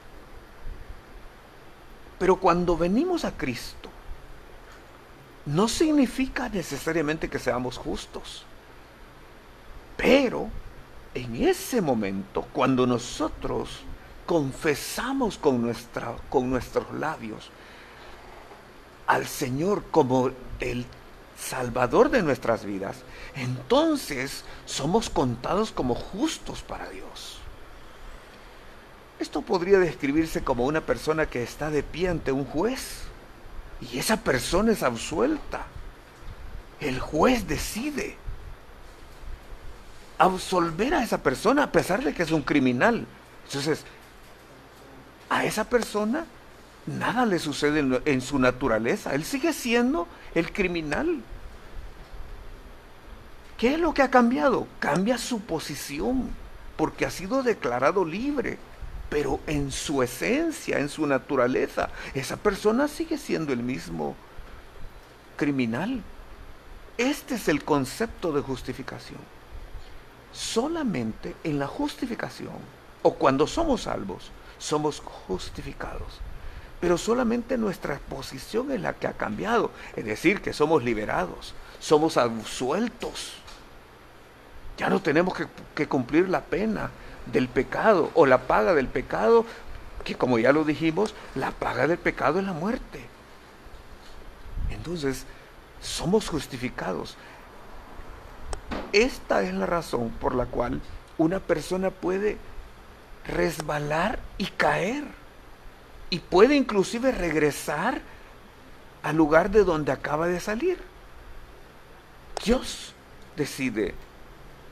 Pero 2.19 2.37
cuando 2.37 2.77
venimos 2.77 3.25
a 3.25 3.31
Cristo, 3.31 3.89
no 5.45 5.67
significa 5.67 6.49
necesariamente 6.49 7.29
que 7.29 7.39
seamos 7.39 7.77
justos. 7.77 8.43
Pero 9.95 10.49
en 11.13 11.35
ese 11.43 11.81
momento, 11.81 12.45
cuando 12.53 12.85
nosotros 12.85 13.81
confesamos 14.25 15.37
con, 15.37 15.61
nuestra, 15.61 16.15
con 16.29 16.49
nuestros 16.49 16.91
labios 16.93 17.49
al 19.07 19.25
Señor 19.25 19.85
como 19.89 20.31
el 20.59 20.85
Salvador 21.39 22.09
de 22.09 22.23
nuestras 22.23 22.65
vidas, 22.65 22.97
entonces 23.35 24.43
somos 24.65 25.09
contados 25.09 25.71
como 25.71 25.95
justos 25.95 26.61
para 26.61 26.89
Dios. 26.89 27.36
Esto 29.19 29.41
podría 29.41 29.79
describirse 29.79 30.43
como 30.43 30.65
una 30.65 30.81
persona 30.81 31.25
que 31.25 31.41
está 31.43 31.69
de 31.71 31.83
pie 31.83 32.09
ante 32.09 32.31
un 32.31 32.45
juez 32.45 33.03
y 33.81 33.97
esa 33.97 34.17
persona 34.17 34.71
es 34.71 34.83
absuelta. 34.83 35.65
El 36.79 36.99
juez 36.99 37.47
decide 37.47 38.15
absolver 40.17 40.93
a 40.93 41.03
esa 41.03 41.21
persona 41.21 41.63
a 41.63 41.71
pesar 41.71 42.03
de 42.03 42.13
que 42.13 42.23
es 42.23 42.31
un 42.31 42.41
criminal. 42.41 43.05
Entonces, 43.45 43.83
a 45.29 45.45
esa 45.45 45.63
persona 45.63 46.25
nada 46.85 47.25
le 47.25 47.39
sucede 47.39 48.01
en, 48.05 48.21
su 48.21 48.39
naturaleza. 48.39 49.13
Él 49.13 49.23
sigue 49.23 49.53
siendo 49.53 50.07
el 50.33 50.51
criminal. 50.51 51.21
¿Qué 53.57 53.73
es 53.73 53.79
lo 53.79 53.93
que 53.93 54.03
ha 54.03 54.11
cambiado? 54.11 54.67
Cambia 54.79 55.17
su 55.17 55.41
posición 55.41 56.29
porque 56.77 57.05
ha 57.05 57.11
sido 57.11 57.43
declarado 57.43 58.05
libre. 58.05 58.57
Pero 59.09 59.39
en 59.47 59.71
su 59.71 60.03
esencia, 60.03 60.79
en 60.79 60.89
su 60.89 61.07
naturaleza, 61.07 61.89
esa 62.13 62.37
persona 62.37 62.87
sigue 62.87 63.17
siendo 63.17 63.53
el 63.53 63.63
mismo 63.63 64.15
criminal. 65.37 66.01
Este 66.97 67.35
es 67.35 67.47
el 67.47 67.63
concepto 67.63 68.31
de 68.33 68.41
justificación 68.41 69.37
solamente 70.37 71.35
en 71.43 71.57
la 71.57 71.67
justificación 71.67 72.53
o 73.01 73.13
cuando 73.15 73.47
somos 73.47 73.83
salvos, 73.83 74.31
somos 74.59 74.99
justificados. 75.27 76.19
Pero 76.79 76.97
solamente 76.97 77.57
nuestra 77.57 77.99
posición 78.07 78.71
es 78.71 78.81
la 78.81 78.93
que 78.93 79.07
ha 79.07 79.13
cambiado, 79.13 79.71
es 79.95 80.05
decir, 80.05 80.41
que 80.41 80.53
somos 80.53 80.83
liberados, 80.83 81.55
somos 81.79 82.17
absueltos. 82.17 83.33
Ya 84.77 84.89
no 84.89 85.01
tenemos 85.01 85.33
que, 85.33 85.47
que 85.73 85.87
cumplir 85.87 86.29
la 86.29 86.41
pena 86.41 86.91
del 87.31 87.47
pecado 87.47 88.11
o 88.13 88.25
la 88.25 88.39
paga 88.47 88.73
del 88.73 88.87
pecado, 88.87 89.45
que 90.03 90.15
como 90.15 90.39
ya 90.39 90.53
lo 90.53 90.63
dijimos, 90.63 91.13
la 91.35 91.51
paga 91.51 91.87
del 91.87 91.97
pecado 91.97 92.39
es 92.39 92.45
la 92.45 92.53
muerte. 92.53 93.05
Entonces, 94.69 95.25
somos 95.81 96.29
justificados. 96.29 97.17
Esta 98.93 99.43
es 99.43 99.53
la 99.53 99.65
razón 99.65 100.09
por 100.09 100.35
la 100.35 100.45
cual 100.45 100.81
una 101.17 101.39
persona 101.39 101.89
puede 101.89 102.37
resbalar 103.27 104.19
y 104.37 104.45
caer. 104.45 105.03
Y 106.09 106.19
puede 106.19 106.55
inclusive 106.55 107.11
regresar 107.11 108.01
al 109.03 109.17
lugar 109.17 109.51
de 109.51 109.63
donde 109.63 109.91
acaba 109.91 110.27
de 110.27 110.39
salir. 110.39 110.79
Dios 112.43 112.93
decide 113.35 113.93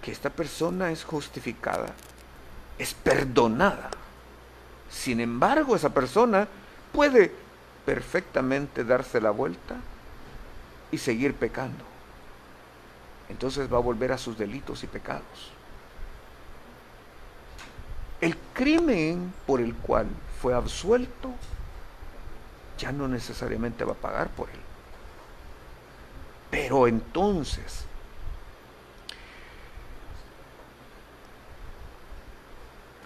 que 0.01 0.11
esta 0.11 0.29
persona 0.29 0.91
es 0.91 1.03
justificada, 1.03 1.87
es 2.77 2.93
perdonada. 2.93 3.89
Sin 4.89 5.19
embargo, 5.19 5.75
esa 5.75 5.93
persona 5.93 6.47
puede 6.91 7.31
perfectamente 7.85 8.83
darse 8.83 9.19
la 9.21 9.31
vuelta 9.31 9.75
y 10.91 10.97
seguir 10.97 11.33
pecando 11.33 11.95
entonces 13.29 13.71
va 13.71 13.77
a 13.77 13.81
volver 13.81 14.11
a 14.11 14.17
sus 14.17 14.37
delitos 14.37 14.83
y 14.83 14.87
pecados. 14.87 15.51
El 18.21 18.37
crimen 18.53 19.33
por 19.45 19.59
el 19.59 19.75
cual 19.75 20.07
fue 20.41 20.53
absuelto 20.53 21.33
ya 22.77 22.91
no 22.91 23.07
necesariamente 23.07 23.83
va 23.83 23.93
a 23.93 23.95
pagar 23.95 24.29
por 24.29 24.49
él. 24.49 24.59
Pero 26.51 26.87
entonces, 26.87 27.85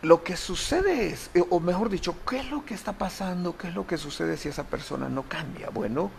lo 0.01 0.23
que 0.23 0.38
sucede 0.38 1.07
es, 1.07 1.29
eh, 1.33 1.43
o 1.49 1.59
mejor 1.59 1.89
dicho, 1.89 2.15
¿qué 2.27 2.39
es 2.39 2.49
lo 2.49 2.65
que 2.65 2.73
está 2.73 2.93
pasando? 2.93 3.57
¿Qué 3.57 3.67
es 3.67 3.75
lo 3.75 3.85
que 3.85 3.97
sucede 3.97 4.38
si 4.38 4.47
esa 4.47 4.63
persona 4.63 5.09
no 5.09 5.23
cambia? 5.23 5.69
Bueno, 5.69 6.09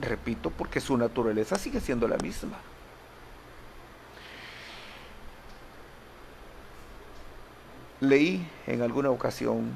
repito, 0.00 0.50
porque 0.50 0.80
su 0.80 0.96
naturaleza 0.96 1.56
sigue 1.56 1.80
siendo 1.80 2.06
la 2.06 2.16
misma. 2.18 2.58
Leí 8.00 8.46
en 8.66 8.82
alguna 8.82 9.10
ocasión 9.10 9.72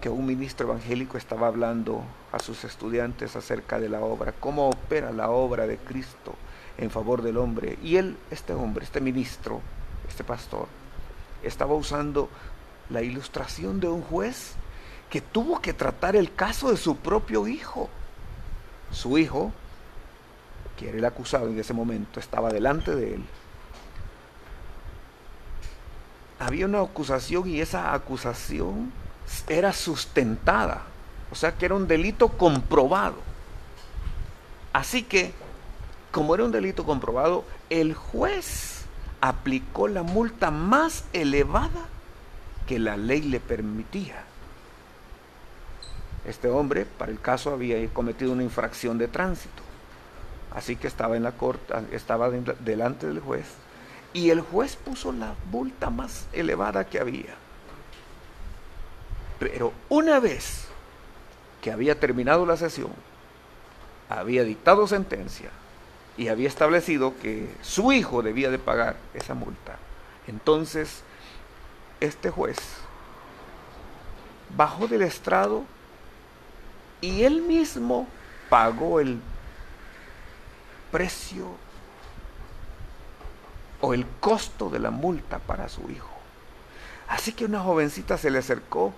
que 0.00 0.08
un 0.08 0.26
ministro 0.26 0.66
evangélico 0.66 1.18
estaba 1.18 1.46
hablando 1.46 2.02
a 2.32 2.38
sus 2.38 2.64
estudiantes 2.64 3.36
acerca 3.36 3.78
de 3.78 3.88
la 3.88 4.00
obra, 4.00 4.32
cómo 4.32 4.68
opera 4.68 5.12
la 5.12 5.30
obra 5.30 5.66
de 5.66 5.78
Cristo 5.78 6.34
en 6.78 6.90
favor 6.90 7.22
del 7.22 7.36
hombre. 7.36 7.78
Y 7.82 7.96
él, 7.96 8.16
este 8.30 8.52
hombre, 8.52 8.84
este 8.84 9.00
ministro, 9.00 9.60
este 10.08 10.24
pastor, 10.24 10.66
estaba 11.42 11.74
usando 11.74 12.28
la 12.90 13.02
ilustración 13.02 13.80
de 13.80 13.88
un 13.88 14.02
juez 14.02 14.54
que 15.10 15.20
tuvo 15.20 15.60
que 15.60 15.72
tratar 15.72 16.16
el 16.16 16.34
caso 16.34 16.70
de 16.70 16.76
su 16.76 16.96
propio 16.96 17.46
hijo. 17.46 17.88
Su 18.90 19.18
hijo, 19.18 19.52
que 20.76 20.88
era 20.88 20.98
el 20.98 21.04
acusado 21.04 21.48
en 21.48 21.58
ese 21.58 21.72
momento, 21.72 22.20
estaba 22.20 22.50
delante 22.50 22.94
de 22.94 23.14
él 23.14 23.24
había 26.38 26.66
una 26.66 26.80
acusación 26.80 27.48
y 27.48 27.60
esa 27.60 27.94
acusación 27.94 28.92
era 29.48 29.72
sustentada, 29.72 30.82
o 31.30 31.34
sea 31.34 31.52
que 31.52 31.64
era 31.64 31.74
un 31.74 31.88
delito 31.88 32.28
comprobado. 32.28 33.16
Así 34.72 35.02
que, 35.02 35.32
como 36.12 36.34
era 36.34 36.44
un 36.44 36.52
delito 36.52 36.84
comprobado, 36.84 37.44
el 37.70 37.94
juez 37.94 38.84
aplicó 39.20 39.88
la 39.88 40.02
multa 40.02 40.50
más 40.50 41.04
elevada 41.12 41.86
que 42.66 42.78
la 42.78 42.96
ley 42.96 43.22
le 43.22 43.40
permitía. 43.40 44.24
Este 46.26 46.48
hombre, 46.48 46.84
para 46.84 47.12
el 47.12 47.20
caso, 47.20 47.52
había 47.52 47.86
cometido 47.88 48.32
una 48.32 48.42
infracción 48.42 48.98
de 48.98 49.08
tránsito. 49.08 49.62
Así 50.54 50.76
que 50.76 50.88
estaba 50.88 51.16
en 51.16 51.22
la 51.22 51.32
corte, 51.32 51.74
estaba 51.92 52.30
delante 52.30 53.06
del 53.06 53.20
juez 53.20 53.46
y 54.16 54.30
el 54.30 54.40
juez 54.40 54.76
puso 54.76 55.12
la 55.12 55.34
multa 55.50 55.90
más 55.90 56.26
elevada 56.32 56.86
que 56.86 56.98
había. 56.98 57.34
Pero 59.38 59.74
una 59.90 60.20
vez 60.20 60.64
que 61.60 61.70
había 61.70 62.00
terminado 62.00 62.46
la 62.46 62.56
sesión, 62.56 62.92
había 64.08 64.44
dictado 64.44 64.86
sentencia 64.86 65.50
y 66.16 66.28
había 66.28 66.48
establecido 66.48 67.18
que 67.20 67.54
su 67.60 67.92
hijo 67.92 68.22
debía 68.22 68.50
de 68.50 68.58
pagar 68.58 68.96
esa 69.12 69.34
multa, 69.34 69.76
entonces 70.26 71.02
este 72.00 72.30
juez 72.30 72.56
bajó 74.56 74.88
del 74.88 75.02
estrado 75.02 75.64
y 77.00 77.22
él 77.24 77.42
mismo 77.42 78.06
pagó 78.48 79.00
el 79.00 79.20
precio 80.90 81.46
o 83.80 83.92
el 83.92 84.06
costo 84.20 84.70
de 84.70 84.78
la 84.78 84.90
multa 84.90 85.38
para 85.38 85.68
su 85.68 85.90
hijo. 85.90 86.08
Así 87.08 87.32
que 87.32 87.44
una 87.44 87.60
jovencita 87.60 88.16
se 88.18 88.30
le 88.30 88.38
acercó 88.38 88.92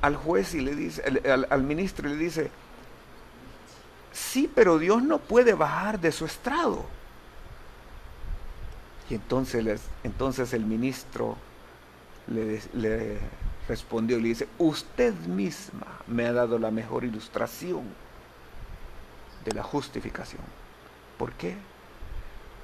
al 0.00 0.16
juez 0.16 0.54
y 0.54 0.60
le 0.60 0.74
dice, 0.74 1.02
al, 1.48 1.62
ministro 1.62 2.08
y 2.08 2.12
le 2.12 2.18
dice, 2.18 2.50
sí, 4.12 4.50
pero 4.54 4.78
Dios 4.78 5.02
no 5.02 5.18
puede 5.18 5.54
bajar 5.54 6.00
de 6.00 6.12
su 6.12 6.24
estrado. 6.24 6.84
Y 9.10 9.14
entonces, 9.14 9.82
entonces 10.02 10.52
el 10.52 10.64
ministro 10.64 11.36
le, 12.26 12.60
le 12.72 13.18
respondió 13.68 14.18
y 14.18 14.22
le 14.22 14.28
dice, 14.28 14.48
usted 14.58 15.14
misma 15.26 15.86
me 16.06 16.26
ha 16.26 16.32
dado 16.32 16.58
la 16.58 16.70
mejor 16.70 17.04
ilustración 17.04 17.84
de 19.44 19.52
la 19.52 19.62
justificación. 19.62 20.42
¿Por 21.18 21.32
qué? 21.32 21.54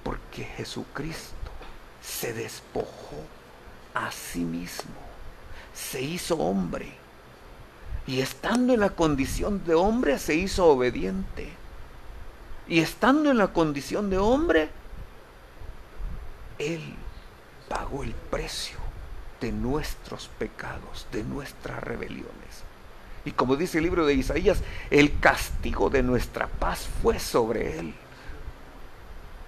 Porque 0.02 0.44
Jesucristo 0.44 1.50
se 2.02 2.32
despojó 2.32 3.16
a 3.92 4.10
sí 4.10 4.40
mismo, 4.40 4.94
se 5.74 6.00
hizo 6.00 6.36
hombre 6.36 7.00
y 8.06 8.20
estando 8.20 8.74
en 8.74 8.80
la 8.80 8.90
condición 8.90 9.64
de 9.64 9.74
hombre 9.74 10.18
se 10.18 10.34
hizo 10.34 10.66
obediente. 10.66 11.48
Y 12.66 12.80
estando 12.80 13.30
en 13.30 13.38
la 13.38 13.52
condición 13.52 14.10
de 14.10 14.18
hombre, 14.18 14.68
Él 16.60 16.94
pagó 17.68 18.04
el 18.04 18.12
precio 18.12 18.78
de 19.40 19.50
nuestros 19.50 20.28
pecados, 20.38 21.06
de 21.10 21.24
nuestras 21.24 21.82
rebeliones. 21.82 22.64
Y 23.24 23.32
como 23.32 23.56
dice 23.56 23.78
el 23.78 23.84
libro 23.84 24.06
de 24.06 24.14
Isaías, 24.14 24.62
el 24.90 25.18
castigo 25.18 25.90
de 25.90 26.02
nuestra 26.02 26.46
paz 26.46 26.88
fue 27.02 27.18
sobre 27.18 27.78
Él. 27.78 27.94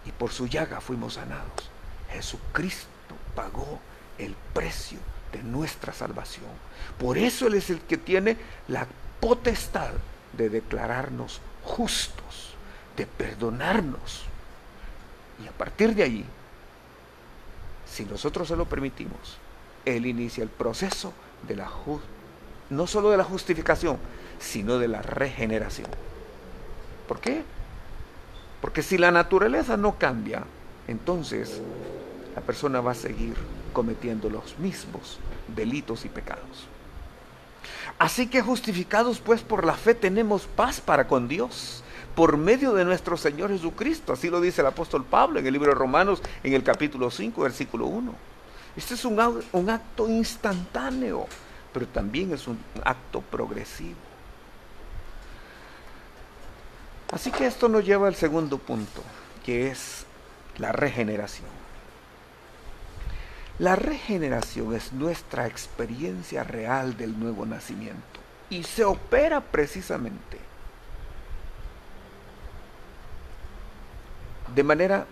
Y 0.07 0.13
por 0.13 0.31
su 0.33 0.47
llaga 0.47 0.81
fuimos 0.81 1.15
sanados. 1.15 1.71
Jesucristo 2.13 2.89
pagó 3.35 3.79
el 4.19 4.35
precio 4.55 4.99
de 5.33 5.43
nuestra 5.43 5.93
salvación. 5.93 6.51
Por 6.99 7.19
eso 7.19 7.47
Él 7.47 7.55
es 7.55 7.71
el 7.71 7.81
que 7.81 7.97
tiene 7.97 8.37
la 8.69 8.87
potestad 9.21 9.91
de 10.33 10.49
declararnos 10.49 11.41
justos, 11.65 12.55
de 12.97 13.07
perdonarnos. 13.07 14.25
Y 15.43 15.49
a 15.49 15.53
partir 15.53 15.95
de 15.95 16.03
allí, 16.03 16.25
si 17.93 18.07
nosotros 18.07 18.49
se 18.49 18.57
lo 18.57 18.65
permitimos, 18.65 19.37
Él 19.85 20.07
inicia 20.07 20.43
el 20.43 20.49
proceso 20.49 21.13
de 21.47 21.57
la 21.57 21.71
no 22.71 22.87
solo 22.87 23.11
de 23.11 23.19
la 23.19 23.25
justificación, 23.25 23.99
sino 24.39 24.79
de 24.79 24.89
la 24.89 25.03
regeneración. 25.03 25.89
¿Por 27.07 27.21
qué? 27.21 27.45
Porque 28.63 28.83
si 28.83 28.97
la 28.97 29.11
naturaleza 29.11 29.77
no 29.77 29.99
cambia, 29.99 30.45
entonces 30.89 31.61
la 32.35 32.41
persona 32.41 32.81
va 32.81 32.93
a 32.93 32.95
seguir 32.95 33.35
cometiendo 33.75 34.31
los 34.31 34.59
mismos 34.59 35.19
delitos 35.55 36.07
y 36.07 36.09
pecados. 36.09 36.69
Así 37.99 38.27
que 38.27 38.41
justificados 38.41 39.21
pues 39.21 39.43
por 39.43 39.67
la 39.67 39.75
fe 39.75 39.95
tenemos 39.95 40.47
paz 40.47 40.81
para 40.81 41.07
con 41.07 41.29
Dios 41.29 41.85
por 42.15 42.37
medio 42.37 42.73
de 42.75 42.85
nuestro 42.85 43.17
Señor 43.17 43.51
Jesucristo. 43.51 44.13
Así 44.13 44.31
lo 44.31 44.41
dice 44.41 44.61
el 44.61 44.67
apóstol 44.67 45.05
Pablo 45.05 45.39
en 45.39 45.47
el 45.47 45.53
libro 45.53 45.71
de 45.71 45.75
Romanos 45.75 46.23
en 46.43 46.53
el 46.53 46.63
capítulo 46.63 47.11
5, 47.11 47.43
versículo 47.43 47.87
1. 47.87 48.15
Este 48.77 48.95
es 48.95 49.05
un, 49.05 49.43
un 49.53 49.71
acto 49.71 50.09
instantáneo, 50.09 51.27
pero 51.73 51.87
también 51.87 52.33
es 52.33 52.47
un 52.47 52.59
acto 52.85 53.21
progresivo. 53.21 53.97
Así 57.13 57.31
que 57.31 57.47
esto 57.47 57.69
nos 57.69 57.85
lleva 57.85 58.09
al 58.09 58.15
segundo 58.15 58.57
punto, 58.57 59.03
que 59.45 59.69
es 59.69 60.07
la 60.57 60.73
regeneración. 60.73 61.49
La 63.59 63.77
regeneración 63.77 64.75
es 64.75 64.93
nuestra 64.95 65.47
experiencia 65.47 66.43
real 66.43 66.97
del 66.97 67.19
nuevo 67.21 67.45
nacimiento 67.45 68.21
y 68.49 68.63
se 68.65 68.85
opera 68.85 69.41
precisamente 69.41 70.52
de 74.55 74.63
manera 74.63 75.07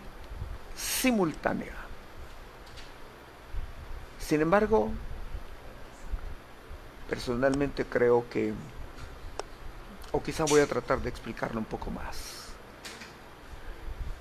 simultánea. 0.76 1.74
Sin 4.18 4.40
embargo, 4.40 4.90
personalmente 7.08 7.84
creo 7.84 8.24
que, 8.30 8.52
o 10.12 10.22
quizá 10.22 10.44
voy 10.44 10.60
a 10.60 10.66
tratar 10.66 11.00
de 11.00 11.08
explicarlo 11.08 11.58
un 11.58 11.64
poco 11.64 11.90
más. 11.90 12.50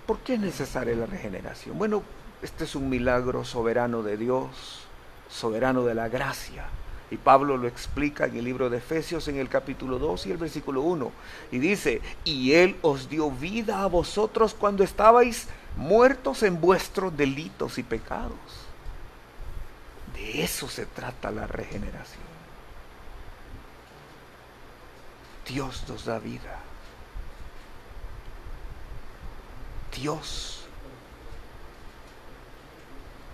¿Por 0.07 0.19
qué 0.19 0.33
es 0.33 0.39
necesaria 0.39 0.95
la 0.95 1.05
regeneración? 1.05 1.77
Bueno, 1.77 2.01
este 2.41 2.63
es 2.63 2.73
un 2.75 2.89
milagro 2.89 3.45
soberano 3.45 4.01
de 4.01 4.17
Dios, 4.17 4.87
soberano 5.29 5.83
de 5.83 5.93
la 5.93 6.09
gracia. 6.09 6.65
Y 7.11 7.17
Pablo 7.17 7.57
lo 7.57 7.67
explica 7.67 8.25
en 8.25 8.37
el 8.37 8.45
libro 8.45 8.69
de 8.69 8.77
Efesios 8.77 9.27
en 9.27 9.37
el 9.37 9.49
capítulo 9.49 9.97
2 9.97 10.27
y 10.27 10.31
el 10.31 10.37
versículo 10.37 10.81
1. 10.81 11.11
Y 11.51 11.57
dice, 11.57 12.01
y 12.23 12.53
Él 12.53 12.75
os 12.81 13.09
dio 13.09 13.31
vida 13.31 13.81
a 13.81 13.87
vosotros 13.87 14.53
cuando 14.53 14.83
estabais 14.83 15.47
muertos 15.75 16.43
en 16.43 16.61
vuestros 16.61 17.15
delitos 17.15 17.77
y 17.77 17.83
pecados. 17.83 18.37
De 20.13 20.43
eso 20.43 20.67
se 20.67 20.85
trata 20.85 21.31
la 21.31 21.47
regeneración. 21.47 22.29
Dios 25.47 25.83
nos 25.87 26.05
da 26.05 26.19
vida. 26.19 26.59
Dios 29.95 30.58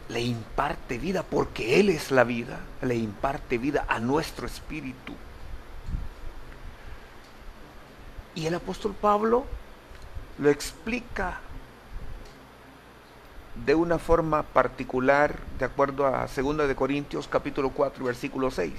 le 0.09 0.21
imparte 0.21 0.97
vida 0.97 1.23
porque 1.23 1.79
Él 1.79 1.89
es 1.89 2.11
la 2.11 2.23
vida, 2.23 2.59
le 2.81 2.95
imparte 2.95 3.57
vida 3.57 3.85
a 3.87 3.99
nuestro 3.99 4.45
espíritu. 4.45 5.13
Y 8.35 8.45
el 8.45 8.55
apóstol 8.55 8.93
Pablo 8.99 9.45
lo 10.37 10.49
explica 10.49 11.39
de 13.65 13.73
una 13.73 13.97
forma 13.97 14.43
particular 14.43 15.39
de 15.57 15.65
acuerdo 15.65 16.05
a 16.05 16.27
2 16.27 16.67
de 16.67 16.75
Corintios 16.75 17.27
capítulo 17.27 17.69
4 17.69 18.03
versículo 18.03 18.51
6. 18.51 18.73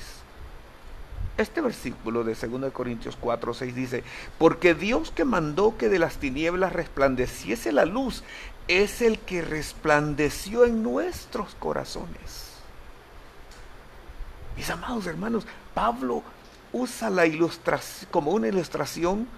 Este 1.38 1.60
versículo 1.60 2.24
de 2.24 2.34
2 2.34 2.60
de 2.60 2.70
Corintios 2.70 3.16
4 3.18 3.54
6 3.54 3.74
dice, 3.74 4.04
porque 4.38 4.74
Dios 4.74 5.10
que 5.10 5.24
mandó 5.24 5.76
que 5.76 5.88
de 5.88 5.98
las 5.98 6.16
tinieblas 6.16 6.72
resplandeciese 6.72 7.72
la 7.72 7.84
luz, 7.84 8.22
es 8.68 9.02
el 9.02 9.18
que 9.18 9.42
resplandeció 9.42 10.64
en 10.64 10.82
nuestros 10.82 11.54
corazones. 11.56 12.52
Mis 14.56 14.68
amados 14.70 15.06
hermanos, 15.06 15.46
Pablo 15.74 16.22
usa 16.72 17.10
la 17.10 17.26
ilustración 17.26 18.08
como 18.10 18.32
una 18.32 18.48
ilustración 18.48 19.28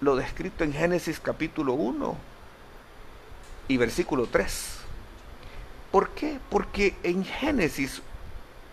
lo 0.00 0.16
descrito 0.16 0.64
en 0.64 0.72
Génesis 0.72 1.20
capítulo 1.20 1.72
1 1.72 2.16
y 3.68 3.76
versículo 3.76 4.26
3. 4.26 4.76
¿Por 5.90 6.10
qué? 6.10 6.38
Porque 6.50 6.96
en 7.02 7.24
Génesis 7.24 8.02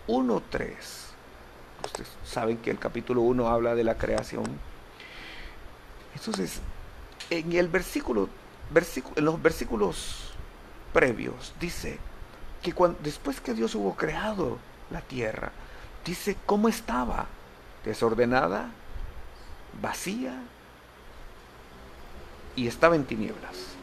1.3, 0.06 0.74
ustedes 1.84 2.08
saben 2.24 2.58
que 2.58 2.70
el 2.70 2.78
capítulo 2.78 3.22
1 3.22 3.48
habla 3.48 3.74
de 3.74 3.84
la 3.84 3.96
creación. 3.96 4.44
Entonces, 6.14 6.60
en 7.30 7.52
el 7.52 7.68
versículo 7.68 8.28
en 9.16 9.24
los 9.24 9.42
versículos 9.42 10.32
previos 10.92 11.52
dice 11.60 11.98
que 12.62 12.72
cuando, 12.72 12.98
después 13.02 13.40
que 13.40 13.54
Dios 13.54 13.74
hubo 13.74 13.94
creado 13.94 14.58
la 14.90 15.00
tierra, 15.00 15.52
dice 16.04 16.36
cómo 16.46 16.68
estaba, 16.68 17.26
desordenada, 17.84 18.70
vacía 19.80 20.40
y 22.56 22.66
estaba 22.66 22.96
en 22.96 23.04
tinieblas. 23.04 23.74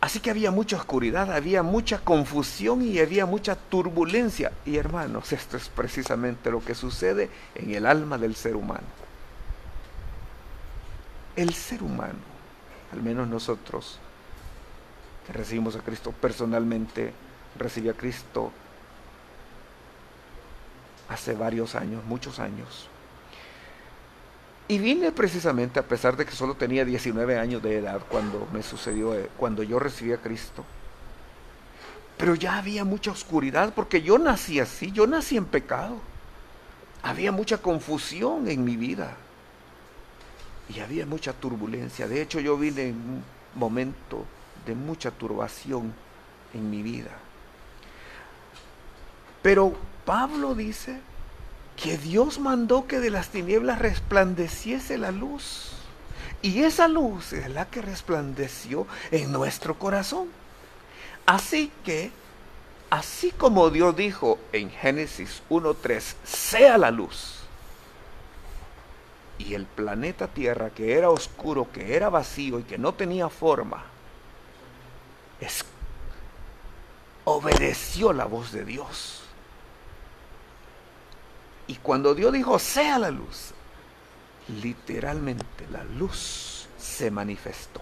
Así 0.00 0.18
que 0.18 0.30
había 0.30 0.50
mucha 0.50 0.76
oscuridad, 0.76 1.32
había 1.32 1.62
mucha 1.62 1.98
confusión 1.98 2.82
y 2.82 2.98
había 2.98 3.24
mucha 3.24 3.54
turbulencia. 3.54 4.50
Y 4.66 4.76
hermanos, 4.76 5.32
esto 5.32 5.56
es 5.56 5.68
precisamente 5.68 6.50
lo 6.50 6.62
que 6.64 6.74
sucede 6.74 7.30
en 7.54 7.72
el 7.72 7.86
alma 7.86 8.18
del 8.18 8.34
ser 8.34 8.56
humano. 8.56 8.88
El 11.36 11.54
ser 11.54 11.84
humano 11.84 12.31
al 12.92 13.02
menos 13.02 13.26
nosotros 13.28 13.98
que 15.26 15.32
recibimos 15.32 15.76
a 15.76 15.80
Cristo 15.80 16.12
personalmente, 16.12 17.12
recibí 17.58 17.88
a 17.88 17.94
Cristo 17.94 18.52
hace 21.08 21.34
varios 21.34 21.74
años, 21.74 22.04
muchos 22.04 22.38
años. 22.38 22.88
Y 24.68 24.78
vine 24.78 25.12
precisamente 25.12 25.78
a 25.78 25.86
pesar 25.86 26.16
de 26.16 26.24
que 26.24 26.32
solo 26.32 26.54
tenía 26.54 26.84
19 26.84 27.38
años 27.38 27.62
de 27.62 27.78
edad 27.78 28.00
cuando 28.08 28.46
me 28.52 28.62
sucedió, 28.62 29.14
eh, 29.14 29.28
cuando 29.36 29.62
yo 29.62 29.78
recibí 29.78 30.12
a 30.12 30.18
Cristo. 30.18 30.64
Pero 32.16 32.34
ya 32.34 32.58
había 32.58 32.84
mucha 32.84 33.10
oscuridad 33.10 33.72
porque 33.74 34.02
yo 34.02 34.18
nací 34.18 34.60
así, 34.60 34.92
yo 34.92 35.06
nací 35.06 35.36
en 35.36 35.44
pecado. 35.44 36.00
Había 37.02 37.32
mucha 37.32 37.58
confusión 37.58 38.48
en 38.48 38.64
mi 38.64 38.76
vida 38.76 39.16
y 40.68 40.80
había 40.80 41.06
mucha 41.06 41.32
turbulencia. 41.32 42.08
De 42.08 42.22
hecho, 42.22 42.40
yo 42.40 42.56
vine 42.56 42.88
en 42.88 42.96
un 42.96 43.24
momento 43.54 44.24
de 44.66 44.74
mucha 44.74 45.10
turbación 45.10 45.92
en 46.54 46.70
mi 46.70 46.82
vida. 46.82 47.10
Pero 49.42 49.76
Pablo 50.04 50.54
dice 50.54 51.00
que 51.76 51.98
Dios 51.98 52.38
mandó 52.38 52.86
que 52.86 53.00
de 53.00 53.10
las 53.10 53.28
tinieblas 53.30 53.78
resplandeciese 53.78 54.98
la 54.98 55.10
luz. 55.10 55.72
Y 56.42 56.62
esa 56.62 56.88
luz 56.88 57.32
es 57.32 57.48
la 57.50 57.66
que 57.66 57.82
resplandeció 57.82 58.86
en 59.10 59.32
nuestro 59.32 59.78
corazón. 59.78 60.28
Así 61.26 61.70
que, 61.84 62.10
así 62.90 63.30
como 63.30 63.70
Dios 63.70 63.96
dijo 63.96 64.38
en 64.52 64.70
Génesis 64.70 65.42
1.3, 65.50 66.14
sea 66.24 66.78
la 66.78 66.90
luz. 66.90 67.41
Y 69.44 69.54
el 69.54 69.66
planeta 69.66 70.28
Tierra, 70.28 70.70
que 70.70 70.94
era 70.96 71.10
oscuro, 71.10 71.70
que 71.72 71.96
era 71.96 72.08
vacío 72.08 72.60
y 72.60 72.62
que 72.62 72.78
no 72.78 72.94
tenía 72.94 73.28
forma, 73.28 73.84
obedeció 77.24 78.12
la 78.12 78.24
voz 78.24 78.52
de 78.52 78.64
Dios. 78.64 79.22
Y 81.66 81.76
cuando 81.76 82.14
Dios 82.14 82.32
dijo, 82.32 82.58
sea 82.58 82.98
la 82.98 83.10
luz, 83.10 83.52
literalmente 84.62 85.66
la 85.70 85.84
luz 85.84 86.68
se 86.78 87.10
manifestó. 87.10 87.80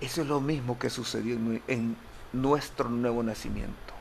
Eso 0.00 0.22
es 0.22 0.26
lo 0.26 0.40
mismo 0.40 0.78
que 0.78 0.88
sucedió 0.88 1.36
en 1.66 1.96
nuestro 2.32 2.88
nuevo 2.88 3.22
nacimiento. 3.22 3.99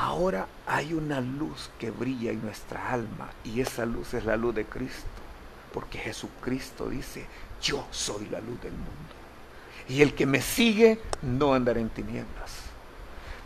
Ahora 0.00 0.46
hay 0.66 0.94
una 0.94 1.20
luz 1.20 1.68
que 1.78 1.90
brilla 1.90 2.30
en 2.30 2.40
nuestra 2.40 2.90
alma 2.90 3.28
y 3.44 3.60
esa 3.60 3.84
luz 3.84 4.14
es 4.14 4.24
la 4.24 4.34
luz 4.34 4.54
de 4.54 4.64
Cristo, 4.64 5.04
porque 5.74 5.98
Jesucristo 5.98 6.88
dice, 6.88 7.26
yo 7.60 7.86
soy 7.90 8.26
la 8.30 8.40
luz 8.40 8.62
del 8.62 8.72
mundo. 8.72 9.14
Y 9.90 10.00
el 10.00 10.14
que 10.14 10.24
me 10.24 10.40
sigue 10.40 11.02
no 11.20 11.52
andará 11.52 11.80
en 11.80 11.90
tinieblas. 11.90 12.50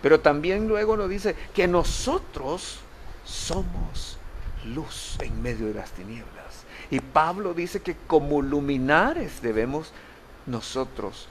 Pero 0.00 0.20
también 0.20 0.68
luego 0.68 0.96
nos 0.96 1.10
dice 1.10 1.34
que 1.52 1.66
nosotros 1.66 2.78
somos 3.24 4.16
luz 4.64 5.16
en 5.22 5.42
medio 5.42 5.66
de 5.66 5.74
las 5.74 5.90
tinieblas. 5.90 6.62
Y 6.88 7.00
Pablo 7.00 7.52
dice 7.52 7.82
que 7.82 7.96
como 8.06 8.40
luminares 8.42 9.42
debemos 9.42 9.92
nosotros 10.46 11.26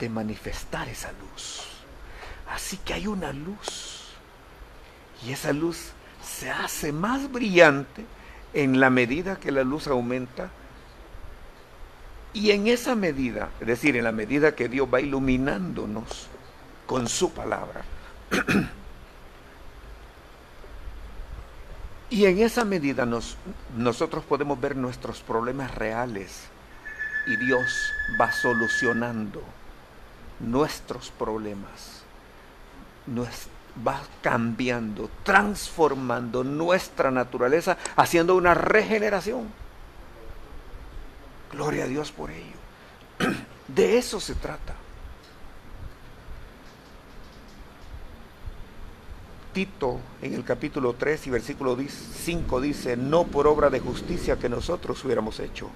de 0.00 0.08
manifestar 0.08 0.88
esa 0.88 1.12
luz. 1.12 1.73
Así 2.50 2.76
que 2.78 2.94
hay 2.94 3.06
una 3.06 3.32
luz. 3.32 4.08
Y 5.24 5.32
esa 5.32 5.52
luz 5.52 5.92
se 6.22 6.50
hace 6.50 6.92
más 6.92 7.30
brillante 7.30 8.04
en 8.52 8.80
la 8.80 8.90
medida 8.90 9.36
que 9.36 9.52
la 9.52 9.64
luz 9.64 9.86
aumenta. 9.86 10.50
Y 12.32 12.50
en 12.50 12.66
esa 12.66 12.94
medida, 12.94 13.50
es 13.60 13.66
decir, 13.66 13.96
en 13.96 14.04
la 14.04 14.12
medida 14.12 14.54
que 14.54 14.68
Dios 14.68 14.88
va 14.92 15.00
iluminándonos 15.00 16.28
con 16.86 17.08
su 17.08 17.32
palabra, 17.32 17.84
Y 22.14 22.26
en 22.26 22.38
esa 22.38 22.64
medida 22.64 23.06
nos, 23.06 23.36
nosotros 23.76 24.22
podemos 24.22 24.60
ver 24.60 24.76
nuestros 24.76 25.20
problemas 25.20 25.74
reales 25.74 26.44
y 27.26 27.34
Dios 27.44 27.92
va 28.20 28.30
solucionando 28.30 29.42
nuestros 30.38 31.10
problemas, 31.10 32.03
nos 33.06 33.48
va 33.86 34.00
cambiando, 34.22 35.10
transformando 35.22 36.44
nuestra 36.44 37.10
naturaleza, 37.10 37.76
haciendo 37.96 38.36
una 38.36 38.54
regeneración. 38.54 39.48
Gloria 41.52 41.84
a 41.84 41.86
Dios 41.86 42.12
por 42.12 42.30
ello. 42.30 42.56
De 43.68 43.98
eso 43.98 44.20
se 44.20 44.34
trata. 44.34 44.74
Tito 49.52 50.00
en 50.20 50.34
el 50.34 50.44
capítulo 50.44 50.94
3 50.94 51.28
y 51.28 51.30
versículo 51.30 51.76
5 51.78 52.60
dice, 52.60 52.96
no 52.96 53.24
por 53.24 53.46
obra 53.46 53.70
de 53.70 53.78
justicia 53.78 54.36
que 54.36 54.48
nosotros 54.48 55.04
hubiéramos 55.04 55.38
hecho, 55.38 55.70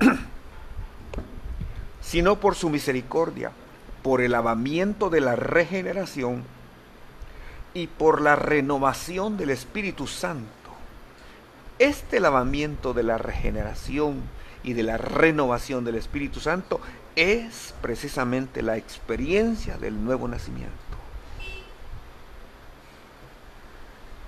sino 2.02 2.38
por 2.38 2.54
su 2.54 2.68
misericordia, 2.68 3.50
por 4.02 4.20
el 4.20 4.32
lavamiento 4.32 5.10
de 5.10 5.20
la 5.20 5.36
regeneración 5.36 6.44
y 7.74 7.86
por 7.86 8.20
la 8.20 8.36
renovación 8.36 9.36
del 9.36 9.50
Espíritu 9.50 10.06
Santo. 10.06 10.48
Este 11.78 12.20
lavamiento 12.20 12.92
de 12.92 13.02
la 13.02 13.18
regeneración 13.18 14.22
y 14.62 14.74
de 14.74 14.82
la 14.82 14.98
renovación 14.98 15.84
del 15.84 15.94
Espíritu 15.94 16.40
Santo 16.40 16.80
es 17.16 17.74
precisamente 17.80 18.62
la 18.62 18.76
experiencia 18.76 19.76
del 19.78 20.02
nuevo 20.04 20.28
nacimiento. 20.28 20.74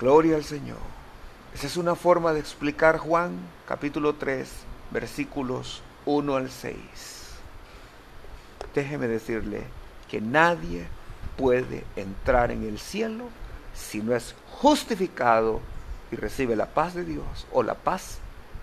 Gloria 0.00 0.36
al 0.36 0.44
Señor. 0.44 0.78
Esa 1.54 1.66
es 1.66 1.76
una 1.76 1.94
forma 1.94 2.32
de 2.32 2.40
explicar 2.40 2.98
Juan 2.98 3.32
capítulo 3.68 4.14
3, 4.14 4.48
versículos 4.90 5.82
1 6.06 6.36
al 6.36 6.50
6. 6.50 7.21
Déjeme 8.74 9.08
decirle 9.08 9.62
que 10.08 10.20
nadie 10.20 10.86
puede 11.36 11.84
entrar 11.96 12.50
en 12.50 12.64
el 12.64 12.78
cielo 12.78 13.28
si 13.74 14.00
no 14.00 14.14
es 14.14 14.34
justificado 14.50 15.60
y 16.10 16.16
recibe 16.16 16.56
la 16.56 16.66
paz 16.66 16.94
de 16.94 17.04
Dios 17.04 17.46
o 17.52 17.62
la 17.62 17.74
paz 17.74 18.18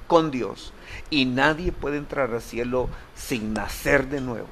con 0.07 0.31
Dios. 0.31 0.73
Y 1.09 1.25
nadie 1.25 1.71
puede 1.71 1.97
entrar 1.97 2.31
al 2.31 2.41
cielo 2.41 2.89
sin 3.15 3.53
nacer 3.53 4.07
de 4.07 4.21
nuevo. 4.21 4.49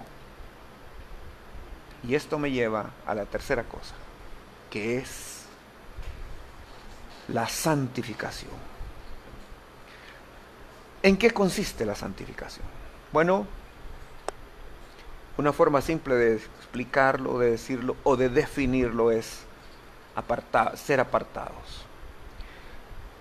Y 2.08 2.16
esto 2.16 2.40
me 2.40 2.52
lleva 2.52 2.92
a 3.06 3.16
la 3.16 3.26
tercera 3.26 3.64
cosa, 3.64 3.96
que 4.70 4.98
es 4.98 5.44
la 7.28 7.48
santificación. 7.48 8.52
¿En 11.04 11.18
qué 11.18 11.32
consiste 11.32 11.86
la 11.86 11.96
santificación? 11.96 12.66
Bueno, 13.12 13.46
una 15.38 15.54
forma 15.54 15.82
simple 15.82 16.16
de 16.16 16.36
explicarlo, 16.36 17.40
de 17.40 17.52
decirlo 17.52 17.96
o 18.04 18.16
de 18.16 18.30
definirlo 18.30 19.12
es 19.12 19.44
ser 20.76 21.00
apartados. 21.00 21.86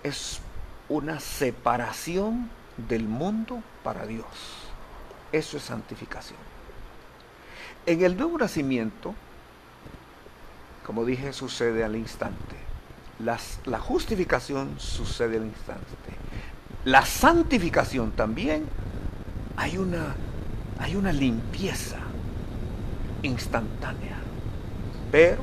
Es 0.03 0.41
una 0.89 1.21
separación 1.21 2.51
del 2.89 3.05
mundo 3.05 3.63
para 3.83 4.07
Dios. 4.07 4.27
Eso 5.33 5.57
es 5.57 5.65
santificación. 5.65 6.39
En 7.85 8.03
el 8.03 8.17
nuevo 8.17 8.39
nacimiento, 8.39 9.15
como 10.85 11.05
dije, 11.05 11.33
sucede 11.33 11.85
al 11.85 11.97
instante 11.97 12.67
la 13.19 13.79
justificación 13.79 14.79
sucede 14.79 15.37
al 15.39 15.45
instante. 15.45 15.85
La 16.85 17.05
santificación 17.05 18.13
también 18.13 18.67
hay 19.57 19.79
una, 19.79 20.15
hay 20.79 20.97
una 20.97 21.13
limpieza 21.13 21.99
instantánea. 23.27 24.17
Pero 25.11 25.43